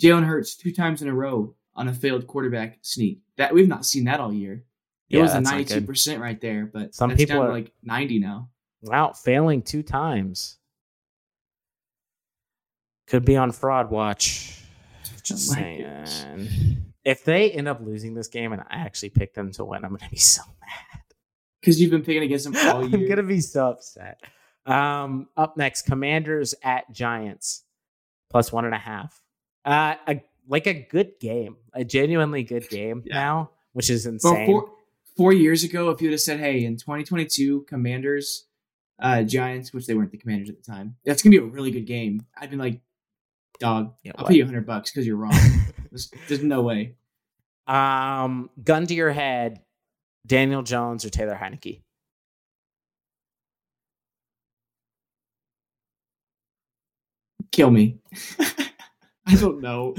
[0.00, 3.22] Jalen Hurts two times in a row on a failed quarterback sneak.
[3.38, 4.64] That we've not seen that all year.
[5.10, 8.48] It yeah, was a ninety-two percent right there, but some people are like ninety now.
[8.82, 10.56] Wow, failing two times
[13.10, 14.56] could be on fraud watch.
[15.24, 16.06] Just saying.
[17.04, 19.96] If they end up losing this game and I actually pick them to win, I'm
[19.96, 21.02] gonna be so mad.
[21.60, 23.00] Because you've been picking against them all year.
[23.00, 24.22] I'm gonna be so upset.
[24.64, 27.64] Um, up next, Commanders at Giants,
[28.30, 29.20] plus one and a half.
[29.64, 33.14] Uh, a, like a good game, a genuinely good game yeah.
[33.14, 34.46] now, which is insane.
[34.46, 34.70] Four,
[35.20, 38.46] four, years ago, if you'd have said, "Hey, in 2022, Commanders,
[38.98, 41.70] uh, Giants," which they weren't the Commanders at the time, that's gonna be a really
[41.70, 42.24] good game.
[42.38, 42.80] I'd been like,
[43.58, 44.30] "Dog, yeah, I'll what?
[44.30, 45.34] pay you hundred bucks because you're wrong."
[45.90, 46.96] there's, there's no way.
[47.66, 49.60] Um, gun to your head,
[50.26, 51.82] Daniel Jones or Taylor Heinicke.
[57.52, 57.98] Kill me.
[59.30, 59.94] I don't know.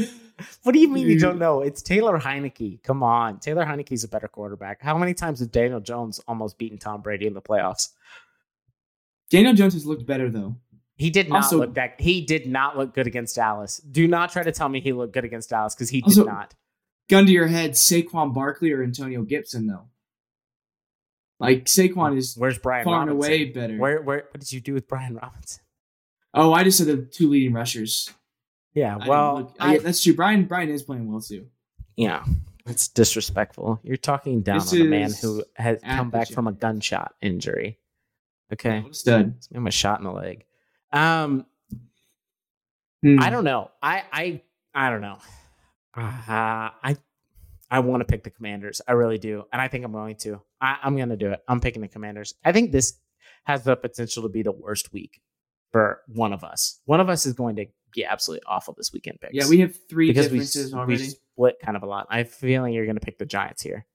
[0.63, 1.61] What do you mean you don't know?
[1.61, 2.81] It's Taylor Heinicke.
[2.83, 3.39] Come on.
[3.39, 4.81] Taylor Heinicke's a better quarterback.
[4.81, 7.89] How many times has Daniel Jones almost beaten Tom Brady in the playoffs?
[9.29, 10.55] Daniel Jones has looked better though.
[10.97, 13.77] He did not also, look that he did not look good against Dallas.
[13.77, 16.29] Do not try to tell me he looked good against Dallas because he also, did
[16.29, 16.53] not.
[17.09, 19.87] Gun to your head, Saquon Barkley or Antonio Gibson though.
[21.39, 23.15] Like Saquon is where's Brian far Robinson?
[23.15, 23.77] and away better.
[23.77, 25.63] Where where what did you do with Brian Robinson?
[26.33, 28.11] Oh, I just said the two leading rushers.
[28.73, 30.15] Yeah, well, I, that's true.
[30.15, 31.47] Brian Brian is playing well too.
[31.97, 32.23] Yeah,
[32.65, 33.79] it's disrespectful.
[33.83, 37.79] You're talking down this on a man who has come back from a gunshot injury.
[38.53, 39.35] Okay, stud.
[39.53, 40.45] I'm a shot in the leg.
[40.91, 41.45] Um,
[43.01, 43.19] hmm.
[43.19, 43.71] I don't know.
[43.81, 44.41] I I
[44.73, 45.17] I don't know.
[45.95, 46.95] Uh, I
[47.69, 48.81] I want to pick the Commanders.
[48.87, 50.41] I really do, and I think I'm going to.
[50.59, 51.41] I, I'm going to do it.
[51.47, 52.35] I'm picking the Commanders.
[52.43, 52.99] I think this
[53.45, 55.21] has the potential to be the worst week
[55.71, 56.79] for one of us.
[56.85, 59.33] One of us is going to be absolutely awful this weekend picks.
[59.33, 61.03] Yeah, we have three because differences we, already.
[61.03, 62.07] We split kind of a lot.
[62.09, 63.85] I have a feeling you're going to pick the Giants here.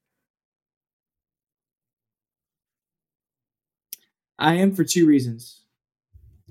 [4.38, 5.62] I am for two reasons.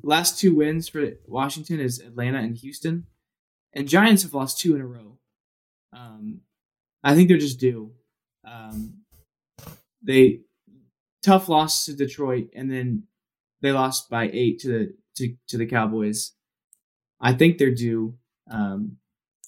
[0.01, 3.05] Last two wins for Washington is Atlanta and Houston,
[3.73, 5.17] and Giants have lost two in a row.
[5.93, 6.41] Um,
[7.03, 7.91] I think they're just due.
[8.43, 9.01] Um,
[10.01, 10.41] they
[11.23, 13.03] tough loss to Detroit, and then
[13.61, 16.33] they lost by eight to the to, to the Cowboys.
[17.19, 18.15] I think they're due.
[18.49, 18.97] Um,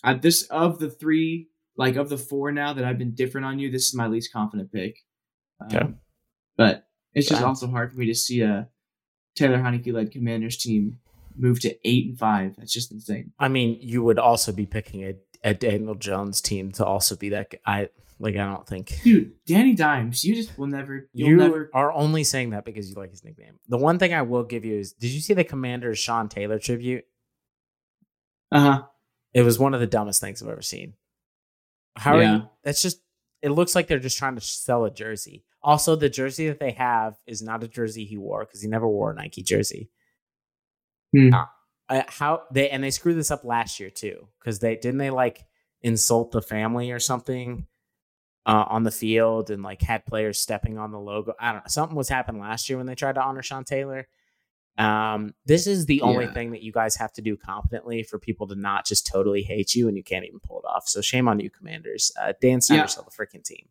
[0.03, 3.59] at this of the three, like of the four now that I've been different on
[3.59, 4.97] you, this is my least confident pick.
[5.59, 5.93] Um, okay.
[6.55, 8.69] But it's just also hard for me to see a
[9.35, 10.99] Taylor Heinicke led Commanders team
[11.35, 12.55] move to eight and five.
[12.57, 13.31] That's just insane.
[13.39, 17.29] I mean, you would also be picking a, a Daniel Jones team to also be
[17.29, 17.53] that.
[17.65, 17.89] I
[18.19, 18.35] like.
[18.35, 19.33] I don't think, dude.
[19.45, 20.23] Danny Dimes.
[20.23, 21.09] You just will never.
[21.13, 23.59] you never are only saying that because you like his nickname.
[23.67, 26.59] The one thing I will give you is, did you see the Commanders Sean Taylor
[26.59, 27.05] tribute?
[28.51, 28.83] Uh huh.
[29.33, 30.93] It was one of the dumbest things I've ever seen.
[31.95, 32.29] How yeah.
[32.31, 32.49] are you?
[32.63, 33.01] That's just.
[33.41, 35.45] It looks like they're just trying to sell a jersey.
[35.61, 38.87] Also, the jersey that they have is not a jersey he wore because he never
[38.87, 39.89] wore a Nike jersey.
[41.15, 41.29] Hmm.
[41.89, 45.09] Uh, how they and they screwed this up last year too because they didn't they
[45.09, 45.45] like
[45.81, 47.65] insult the family or something
[48.45, 51.33] uh, on the field and like had players stepping on the logo.
[51.39, 51.67] I don't know.
[51.67, 54.07] Something was happening last year when they tried to honor Sean Taylor.
[54.77, 56.33] Um, this is the only yeah.
[56.33, 59.73] thing that you guys have to do competently for people to not just totally hate
[59.75, 60.87] you and you can't even pull it off.
[60.87, 62.11] So shame on you, commanders.
[62.19, 63.03] Uh, Dan Snyder yeah.
[63.03, 63.67] the freaking team.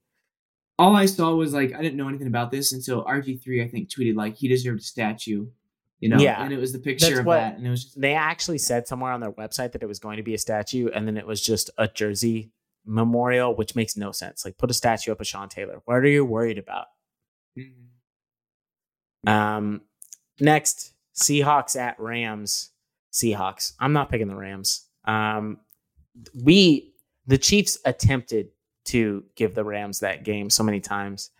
[0.78, 3.88] All I saw was like I didn't know anything about this until RG3 I think
[3.88, 5.46] tweeted like he deserved a statue.
[6.00, 7.84] You know, yeah, and it was the picture That's of what, that, and it was.
[7.84, 10.38] Just, they actually said somewhere on their website that it was going to be a
[10.38, 12.50] statue, and then it was just a jersey
[12.84, 14.44] memorial, which makes no sense.
[14.44, 15.80] Like, put a statue up of Sean Taylor.
[15.86, 16.88] What are you worried about?
[17.58, 19.28] Mm-hmm.
[19.28, 19.80] Um,
[20.38, 22.70] next, Seahawks at Rams.
[23.12, 23.72] Seahawks.
[23.80, 24.86] I'm not picking the Rams.
[25.04, 25.58] Um,
[26.42, 26.94] we
[27.26, 28.48] the Chiefs attempted
[28.86, 31.30] to give the Rams that game so many times,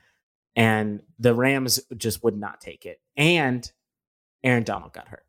[0.55, 3.01] and the Rams just would not take it.
[3.17, 3.71] And
[4.43, 5.25] Aaron Donald got hurt.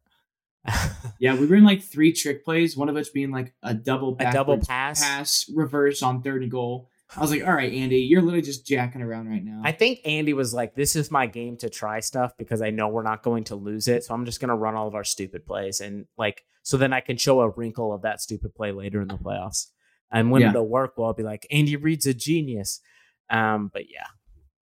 [1.20, 4.32] yeah, we ran like three trick plays, one of which being like a double a
[4.32, 6.90] double pass, pass reverse on third and goal.
[7.16, 9.62] I was like, all right, Andy, you're literally just jacking around right now.
[9.64, 12.90] I think Andy was like, this is my game to try stuff because I know
[12.90, 14.04] we're not going to lose it.
[14.04, 15.80] So I'm just going to run all of our stupid plays.
[15.80, 19.08] And like, so then I can show a wrinkle of that stupid play later in
[19.08, 19.68] the playoffs.
[20.12, 20.50] And when yeah.
[20.50, 22.82] it'll work, well, I'll be like, Andy Reid's a genius.
[23.30, 24.08] Um, but yeah,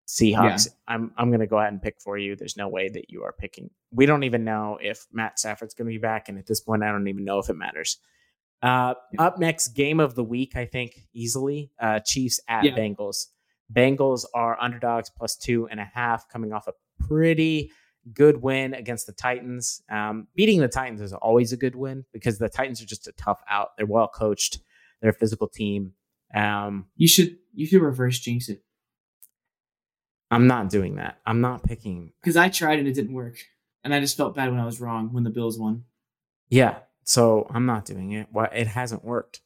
[0.07, 0.67] Seahawks.
[0.67, 0.95] Yeah.
[0.95, 2.37] I'm I'm gonna go ahead and pick for you.
[2.37, 3.71] There's no way that you are picking.
[3.91, 6.91] We don't even know if Matt Stafford's gonna be back, and at this point, I
[6.91, 7.99] don't even know if it matters.
[8.65, 8.95] Uh.
[9.19, 11.71] Up next, game of the week, I think easily.
[11.79, 12.77] Uh, Chiefs at yeah.
[12.77, 13.27] Bengals.
[13.73, 16.73] Bengals are underdogs plus two and a half, coming off a
[17.07, 17.71] pretty
[18.12, 19.83] good win against the Titans.
[19.91, 23.12] Um, beating the Titans is always a good win because the Titans are just a
[23.12, 23.71] tough out.
[23.77, 24.59] They're well coached.
[25.01, 25.93] They're a physical team.
[26.35, 28.62] Um, you should you should reverse jinx it.
[30.31, 31.19] I'm not doing that.
[31.25, 33.37] I'm not picking because I tried and it didn't work,
[33.85, 35.85] and I just felt bad when I was wrong when the Bills won.
[36.49, 38.29] Yeah, so I'm not doing it.
[38.53, 39.41] It hasn't worked.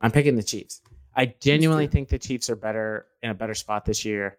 [0.00, 0.80] I'm picking the Chiefs.
[1.16, 4.38] I genuinely think the Chiefs are better in a better spot this year.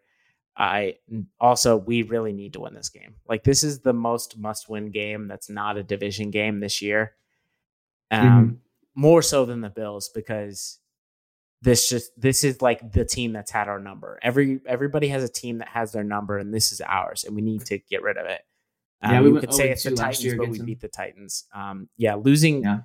[0.56, 0.96] I
[1.40, 3.16] also we really need to win this game.
[3.28, 7.14] Like this is the most must-win game that's not a division game this year.
[8.12, 8.54] Um, mm-hmm.
[8.96, 10.80] more so than the Bills because
[11.62, 14.20] this just this is like the team that's had our number.
[14.22, 17.42] Every everybody has a team that has their number, and this is ours, and we
[17.42, 18.42] need to get rid of it.
[19.02, 20.66] Um, yeah, we could say it's the Titans, but we them.
[20.66, 21.46] beat the Titans.
[21.54, 22.80] Um, yeah, losing yeah.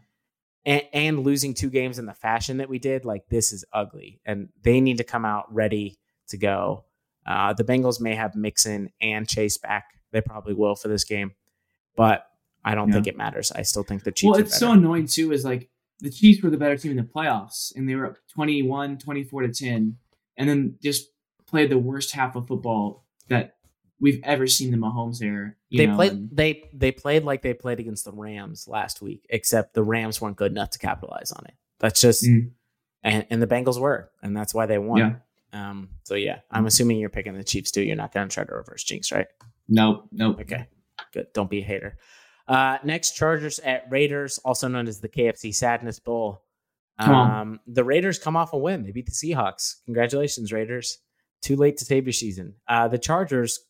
[0.67, 4.21] And, and losing two games in the fashion that we did, like this is ugly,
[4.25, 5.99] and they need to come out ready
[6.29, 6.85] to go.
[7.27, 9.85] Uh, the Bengals may have Mixon and Chase back.
[10.13, 11.33] They probably will for this game,
[11.97, 12.27] but
[12.65, 12.95] I don't yeah.
[12.95, 13.53] think it matters.
[13.53, 14.31] I still think the Chiefs.
[14.31, 15.33] Well, it's so annoying too.
[15.33, 15.69] Is like
[16.01, 19.43] the Chiefs were the better team in the playoffs, and they were up 21, 24
[19.43, 19.97] to 10,
[20.37, 21.09] and then just
[21.47, 23.54] played the worst half of football that
[24.01, 25.55] we've ever seen the Mahomes era.
[25.71, 29.27] They know, played and, they they played like they played against the Rams last week,
[29.31, 31.55] except the Rams weren't good enough to capitalize on it.
[31.79, 32.51] That's just mm.
[33.03, 34.99] and, and the Bengals were, and that's why they won.
[34.99, 35.15] Yeah.
[35.53, 37.83] Um, so yeah, I'm assuming you're picking the Chiefs too.
[37.83, 39.29] You're not gonna try to reverse jinx, right?
[39.69, 40.41] Nope, nope.
[40.41, 40.67] Okay.
[41.13, 41.33] Good.
[41.33, 41.97] Don't be a hater.
[42.47, 46.43] Uh, next, Chargers at Raiders, also known as the KFC Sadness Bowl.
[46.99, 48.83] Um, the Raiders come off a win.
[48.83, 49.77] They beat the Seahawks.
[49.87, 50.99] Congratulations, Raiders.
[51.41, 52.55] Too late to save your season.
[52.69, 53.61] Uh, the Chargers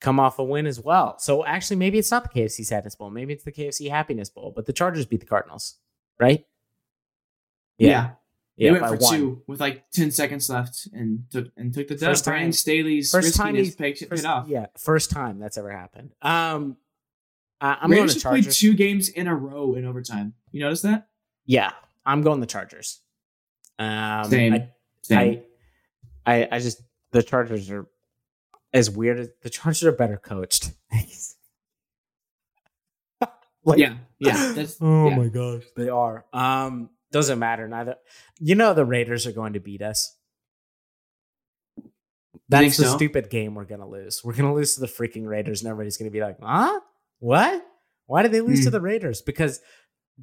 [0.00, 1.18] come off a win as well.
[1.18, 3.10] So actually, maybe it's not the KFC Sadness Bowl.
[3.10, 4.52] Maybe it's the KFC Happiness Bowl.
[4.54, 5.76] But the Chargers beat the Cardinals,
[6.18, 6.46] right?
[7.78, 7.88] Yeah.
[7.88, 8.10] yeah.
[8.56, 9.14] Yeah, they went for one.
[9.14, 12.10] two with like ten seconds left and took and took the dub.
[12.10, 14.48] First Brandon Staley's first time he's picked first, it off.
[14.48, 16.12] Yeah, first time that's ever happened.
[16.20, 16.76] Um,
[17.58, 18.44] uh, I'm Raiders going to Chargers.
[18.44, 20.34] Played two games in a row in overtime.
[20.52, 21.08] You notice that?
[21.46, 21.72] Yeah,
[22.04, 23.00] I'm going the Chargers.
[23.78, 24.52] Um, Same.
[24.52, 24.68] I,
[25.00, 25.42] Same.
[26.26, 26.82] I, I, I just
[27.12, 27.86] the Chargers are
[28.72, 30.72] as weird as the Chargers are better coached.
[33.64, 34.64] like, yeah, yeah.
[34.80, 35.16] oh yeah.
[35.16, 36.24] my gosh, they are.
[36.32, 37.68] Um, doesn't matter.
[37.68, 37.96] Neither.
[38.38, 40.16] You know the Raiders are going to beat us.
[42.48, 42.96] That's the so?
[42.96, 44.22] stupid game we're gonna lose.
[44.24, 46.80] We're gonna lose to the freaking Raiders, and everybody's gonna be like, "Huh?
[47.20, 47.64] What?
[48.06, 48.64] Why did they lose mm.
[48.64, 48.72] to hmm.
[48.72, 49.22] the Raiders?
[49.22, 49.60] Because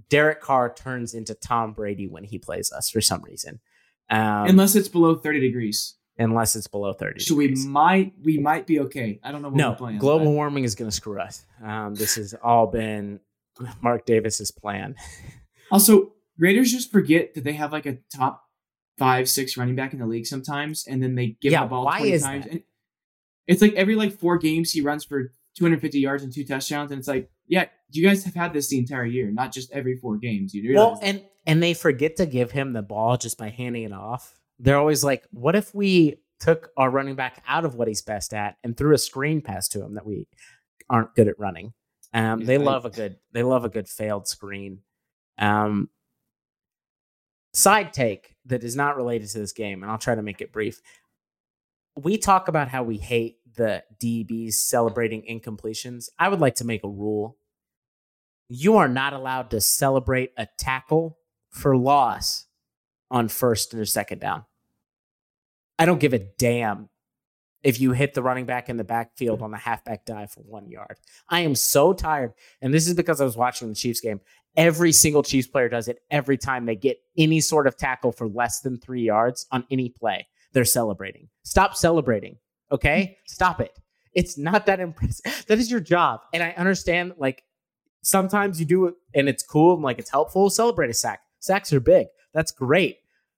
[0.10, 3.62] Derek Carr turns into Tom Brady when he plays us for some reason.
[4.10, 5.95] Um, unless it's below 30 degrees.
[6.20, 7.63] Unless it's below 30 so degrees.
[7.63, 9.20] we might we might be okay.
[9.24, 11.45] I don't know no, global warming is going to screw us.
[11.63, 13.20] Um, this has all been
[13.82, 14.95] Mark Davis's plan.
[15.72, 18.43] also, Raiders just forget that they have like a top
[18.97, 21.86] five, six running back in the league sometimes, and then they give yeah, the ball
[21.86, 22.45] why 20 times.
[22.45, 22.63] That?
[23.47, 26.99] It's like every like four games he runs for 250 yards and two touchdowns, and
[26.99, 30.18] it's like, yeah, you guys have had this the entire year, not just every four
[30.18, 30.53] games.
[30.53, 33.93] You well, and and they forget to give him the ball just by handing it
[33.93, 34.37] off.
[34.60, 38.34] They're always like, what if we took our running back out of what he's best
[38.34, 40.28] at and threw a screen pass to him that we
[40.89, 41.74] aren't good at running?
[42.14, 44.80] Um, they love a good they love a good failed screen.
[45.38, 45.89] Um,
[47.53, 50.53] side take that is not related to this game, and I'll try to make it
[50.53, 50.82] brief.
[51.95, 56.84] We talk about how we hate the DBs celebrating incompletions, I would like to make
[56.84, 57.38] a rule.
[58.47, 61.18] You are not allowed to celebrate a tackle
[61.49, 62.45] for loss
[63.12, 64.45] on first or second down.
[65.80, 66.89] I don't give a damn
[67.63, 70.69] if you hit the running back in the backfield on the halfback dive for one
[70.69, 70.97] yard.
[71.30, 72.34] I am so tired.
[72.61, 74.21] And this is because I was watching the Chiefs game.
[74.55, 78.28] Every single Chiefs player does it every time they get any sort of tackle for
[78.28, 80.28] less than three yards on any play.
[80.53, 81.30] They're celebrating.
[81.43, 82.38] Stop celebrating.
[82.71, 83.30] Okay, mm.
[83.32, 83.78] stop it.
[84.13, 85.43] It's not that impressive.
[85.47, 87.13] That is your job, and I understand.
[87.17, 87.43] Like
[88.01, 90.49] sometimes you do it, and it's cool, and like it's helpful.
[90.49, 91.21] Celebrate a sack.
[91.39, 92.07] Sacks are big.
[92.34, 92.97] That's great.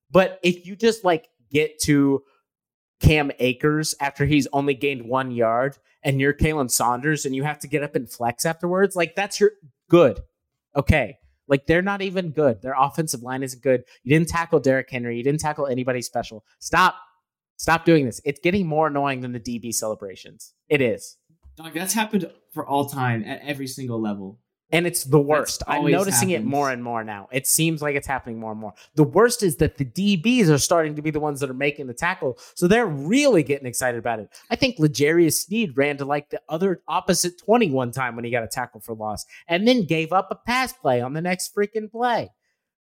[0.10, 2.24] But if you just like get to
[3.00, 7.60] Cam Akers after he's only gained one yard, and you're Khalen Saunders, and you have
[7.60, 9.52] to get up and flex afterwards, like that's your
[9.90, 10.22] good.
[10.76, 11.18] Okay.
[11.48, 12.62] Like they're not even good.
[12.62, 13.84] Their offensive line isn't good.
[14.04, 15.18] You didn't tackle Derrick Henry.
[15.18, 16.46] You didn't tackle anybody special.
[16.60, 16.96] Stop.
[17.58, 18.22] Stop doing this.
[18.24, 20.54] It's getting more annoying than the DB celebrations.
[20.70, 21.18] It is.
[21.58, 24.40] Dog, that's happened for all time at every single level.
[24.72, 25.64] And it's the worst.
[25.68, 26.46] I'm noticing happens.
[26.46, 27.28] it more and more now.
[27.32, 28.74] It seems like it's happening more and more.
[28.96, 31.88] The worst is that the DBs are starting to be the ones that are making
[31.88, 32.38] the tackle.
[32.54, 34.30] So they're really getting excited about it.
[34.52, 38.32] I think L'Jarius Sneed ran to like the other opposite 20 one time when he
[38.32, 41.56] got a tackle for loss and then gave up a pass play on the next
[41.56, 42.30] freaking play.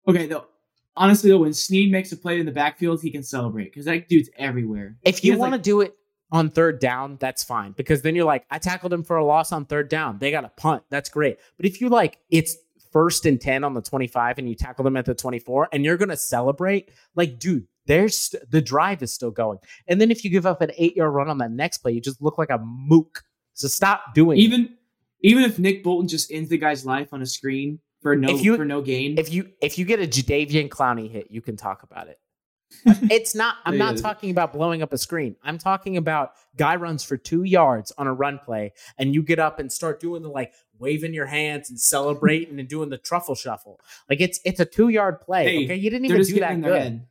[0.07, 0.45] Okay, though.
[0.95, 4.07] Honestly, though, when Sneed makes a play in the backfield, he can celebrate because that
[4.07, 4.95] dude's everywhere.
[5.01, 5.95] If you want to like, do it
[6.34, 9.51] on third down, that's fine because then you're like, I tackled him for a loss
[9.51, 10.17] on third down.
[10.17, 10.84] They got a punt.
[10.89, 11.38] That's great.
[11.57, 12.57] But if you like, it's
[12.91, 15.95] first and 10 on the 25 and you tackle them at the 24 and you're
[15.95, 19.59] going to celebrate, like, dude, there's st- the drive is still going.
[19.88, 22.01] And then if you give up an eight yard run on that next play, you
[22.01, 23.21] just look like a mook.
[23.53, 24.71] So stop doing even it.
[25.21, 28.57] even if Nick Bolton just ends the guy's life on a screen for no you,
[28.57, 29.19] for no gain.
[29.19, 32.19] If you if you get a Jadeveon Clowney hit, you can talk about it.
[33.09, 35.36] it's not i'm not talking about blowing up a screen.
[35.43, 39.39] I'm talking about guy runs for two yards on a run play and you get
[39.39, 43.36] up and start doing the like waving your hands and celebrating and doing the truffle
[43.36, 43.80] shuffle.
[44.09, 45.76] Like it's it's a two yard play hey, okay?
[45.76, 47.05] You didn't even do that good.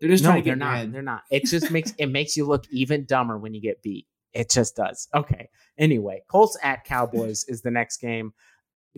[0.00, 0.92] they're just no, trying to get they're not.
[0.92, 1.22] they're not.
[1.30, 4.06] It just makes it makes you look even dumber when you get beat.
[4.32, 5.08] It just does.
[5.14, 5.48] Okay.
[5.76, 8.32] Anyway colts at cowboys is the next game.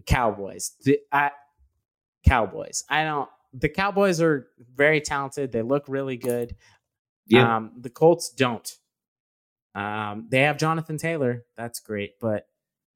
[0.06, 0.72] Cowboys.
[0.84, 1.30] The, uh,
[2.26, 2.84] cowboys.
[2.88, 5.52] I don't the Cowboys are very talented.
[5.52, 6.56] They look really good.
[7.26, 7.56] Yeah.
[7.56, 8.68] Um, the Colts don't.
[9.74, 11.44] Um, they have Jonathan Taylor.
[11.56, 12.12] That's great.
[12.20, 12.46] But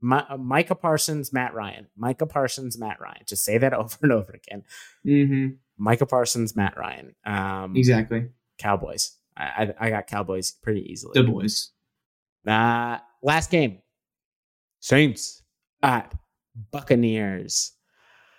[0.01, 1.87] My, uh, Micah Parsons, Matt Ryan.
[1.97, 3.23] Micah Parsons, Matt Ryan.
[3.27, 4.65] Just say that over and over again.
[5.07, 5.55] Mm-hmm.
[5.79, 7.15] Micah Parsons, Matt Ryan.
[7.25, 8.29] Um, exactly.
[8.59, 9.17] Cowboys.
[9.37, 11.13] I, I, I got Cowboys pretty easily.
[11.15, 11.71] The boys.
[12.47, 13.79] Uh, last game.
[14.81, 15.43] Saints
[15.83, 16.15] at
[16.71, 17.73] Buccaneers.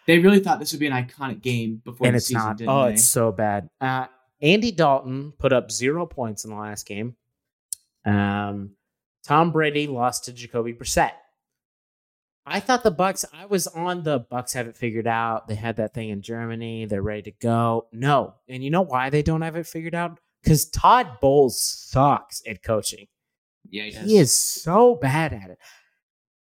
[0.08, 2.62] They really thought this would be an iconic game before and it's season, not.
[2.68, 2.94] oh, they?
[2.94, 3.70] it's so bad.
[3.82, 4.06] Uh,
[4.42, 7.16] Andy Dalton put up zero points in the last game.
[8.06, 8.72] Um,
[9.24, 11.14] Tom Brady lost to Jacoby Brissett.
[12.46, 13.26] I thought the Bucks.
[13.34, 14.54] I was on the Bucks.
[14.54, 15.48] Have it figured out.
[15.48, 16.86] They had that thing in Germany.
[16.86, 17.88] They're ready to go.
[17.92, 20.20] No, and you know why they don't have it figured out?
[20.44, 23.08] Because Todd Bowles sucks at coaching.
[23.68, 25.58] Yeah, he, he is so bad at it.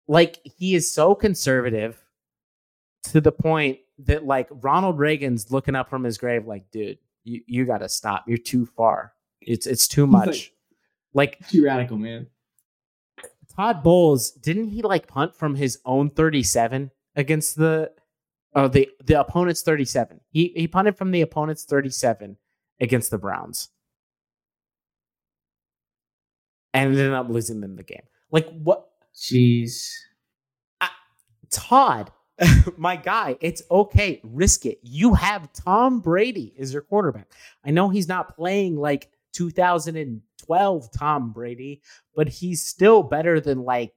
[0.07, 2.01] Like he is so conservative
[3.06, 7.41] to the point that like Ronald Reagan's looking up from his grave, like, dude, you,
[7.45, 8.26] you got to stop.
[8.28, 9.14] You're too far.
[9.41, 10.52] It's it's too much.
[11.14, 12.28] Like, like too radical, man.
[13.56, 17.91] Todd Bowles didn't he like punt from his own 37 against the
[18.56, 20.22] oh the the opponent's 37.
[20.30, 22.38] He he punted from the opponent's 37
[22.80, 23.70] against the Browns.
[26.74, 28.04] And ended up losing them the game.
[28.32, 29.91] Like what Jeez.
[30.80, 30.89] I,
[31.49, 32.12] Todd
[32.78, 34.20] my guy, it's okay.
[34.24, 34.80] Risk it.
[34.84, 37.32] You have Tom Brady as your quarterback.
[37.64, 41.82] I know he's not playing like 2012 Tom Brady,
[42.16, 43.94] but he's still better than like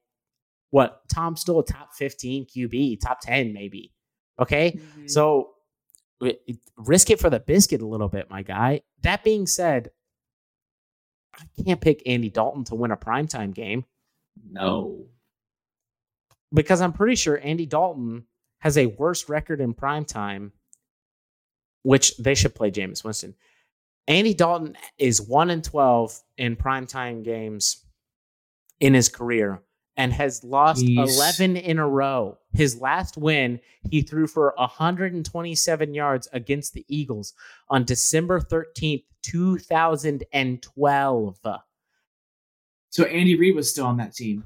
[0.70, 1.02] what?
[1.08, 3.92] Tom's still a top 15 QB, top 10 maybe.
[4.40, 4.72] Okay?
[4.72, 5.06] Mm-hmm.
[5.06, 5.50] So
[6.76, 8.82] risk it for the biscuit a little bit, my guy.
[9.02, 9.90] That being said,
[11.38, 13.84] I can't pick Andy Dalton to win a primetime game.
[14.50, 15.06] No.
[16.54, 18.24] Because I'm pretty sure Andy Dalton
[18.60, 20.52] has a worse record in prime time,
[21.82, 23.34] which they should play Jameis Winston.
[24.06, 27.84] Andy Dalton is 1 and 12 in primetime games
[28.80, 29.62] in his career
[29.96, 31.16] and has lost Jeez.
[31.16, 32.36] 11 in a row.
[32.52, 37.32] His last win, he threw for 127 yards against the Eagles
[37.68, 41.38] on December 13th, 2012.
[42.90, 44.42] So Andy Reid was still on that team.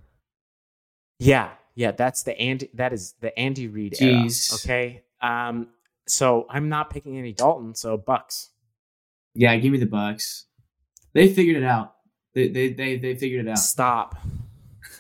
[1.19, 2.69] Yeah, yeah, that's the Andy.
[2.75, 4.29] That is the Andy Reid era.
[4.55, 5.05] Okay.
[5.23, 5.69] Um.
[6.09, 7.77] So I'm not picking Andy Dalton.
[7.77, 8.51] So Bucks.
[9.33, 10.47] Yeah, give me the Bucks.
[11.13, 11.95] They figured it out.
[12.35, 13.61] They they they, they figured it out.
[13.61, 14.17] Stop.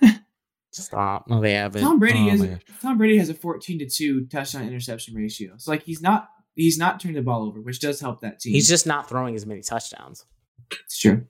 [0.70, 1.26] Stop.
[1.29, 1.83] No, they haven't.
[1.83, 5.55] Tom Brady oh, has Tom Brady has a 14 to two touchdown interception ratio.
[5.57, 8.53] So like he's not he's not turning the ball over, which does help that team.
[8.53, 10.26] He's just not throwing as many touchdowns.
[10.70, 11.26] It's true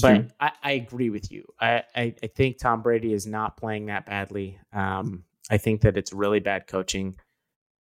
[0.00, 1.44] but I, I, agree with you.
[1.60, 4.58] I, I, I, think Tom Brady is not playing that badly.
[4.72, 7.16] Um, I think that it's really bad coaching,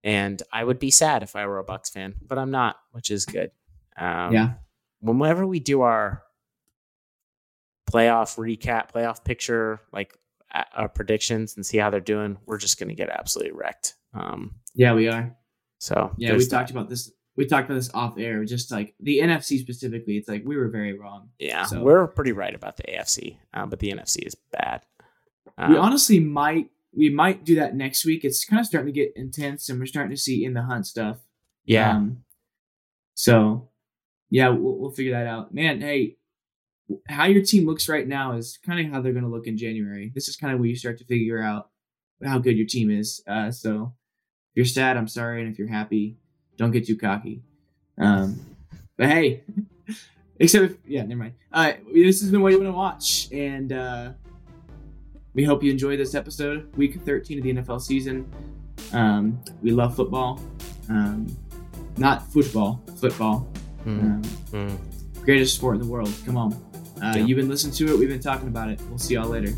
[0.05, 3.11] and I would be sad if I were a Bucks fan, but I'm not, which
[3.11, 3.51] is good.
[3.97, 4.53] Um, yeah.
[5.01, 6.23] Whenever we do our
[7.91, 10.17] playoff recap, playoff picture, like
[10.75, 13.95] our predictions, and see how they're doing, we're just going to get absolutely wrecked.
[14.15, 15.37] Um, yeah, we are.
[15.79, 18.45] So yeah, we talked about this we talked about this off air.
[18.45, 21.31] Just like the NFC specifically, it's like we were very wrong.
[21.39, 21.83] Yeah, so.
[21.83, 24.83] we're pretty right about the AFC, uh, but the NFC is bad.
[25.59, 28.25] Um, we honestly might we might do that next week.
[28.25, 30.87] It's kind of starting to get intense, and we're starting to see in the hunt
[30.87, 31.19] stuff.
[31.65, 31.91] Yeah.
[31.91, 32.25] Um,
[33.15, 33.69] so,
[34.31, 35.53] yeah, we'll, we'll figure that out.
[35.53, 36.17] Man, hey,
[37.09, 39.59] how your team looks right now is kind of how they're going to look in
[39.59, 40.11] January.
[40.15, 41.71] This is kind of where you start to figure out
[42.25, 43.23] how good your team is.
[43.27, 43.93] Uh, so,
[44.53, 46.17] if you're sad, I'm sorry, and if you're happy,
[46.57, 47.43] don't get too cocky.
[47.99, 48.41] Um,
[48.97, 49.43] but hey,
[50.39, 51.35] except if, yeah, never mind.
[51.53, 54.13] Uh, this has been what you want to watch, and uh,
[55.35, 58.31] we hope you enjoy this episode, week 13 of the NFL season.
[58.93, 60.41] Um, we love football,
[60.89, 61.27] um,
[61.97, 63.49] not football, football.
[63.85, 64.01] Mm.
[64.01, 64.79] Um, Mm.
[65.25, 66.13] greatest sport in the world.
[66.25, 66.53] Come on.
[67.03, 67.17] Uh, Yeah.
[67.25, 67.99] You've been listening to it.
[67.99, 68.81] We've been talking about it.
[68.89, 69.53] We'll see y'all later.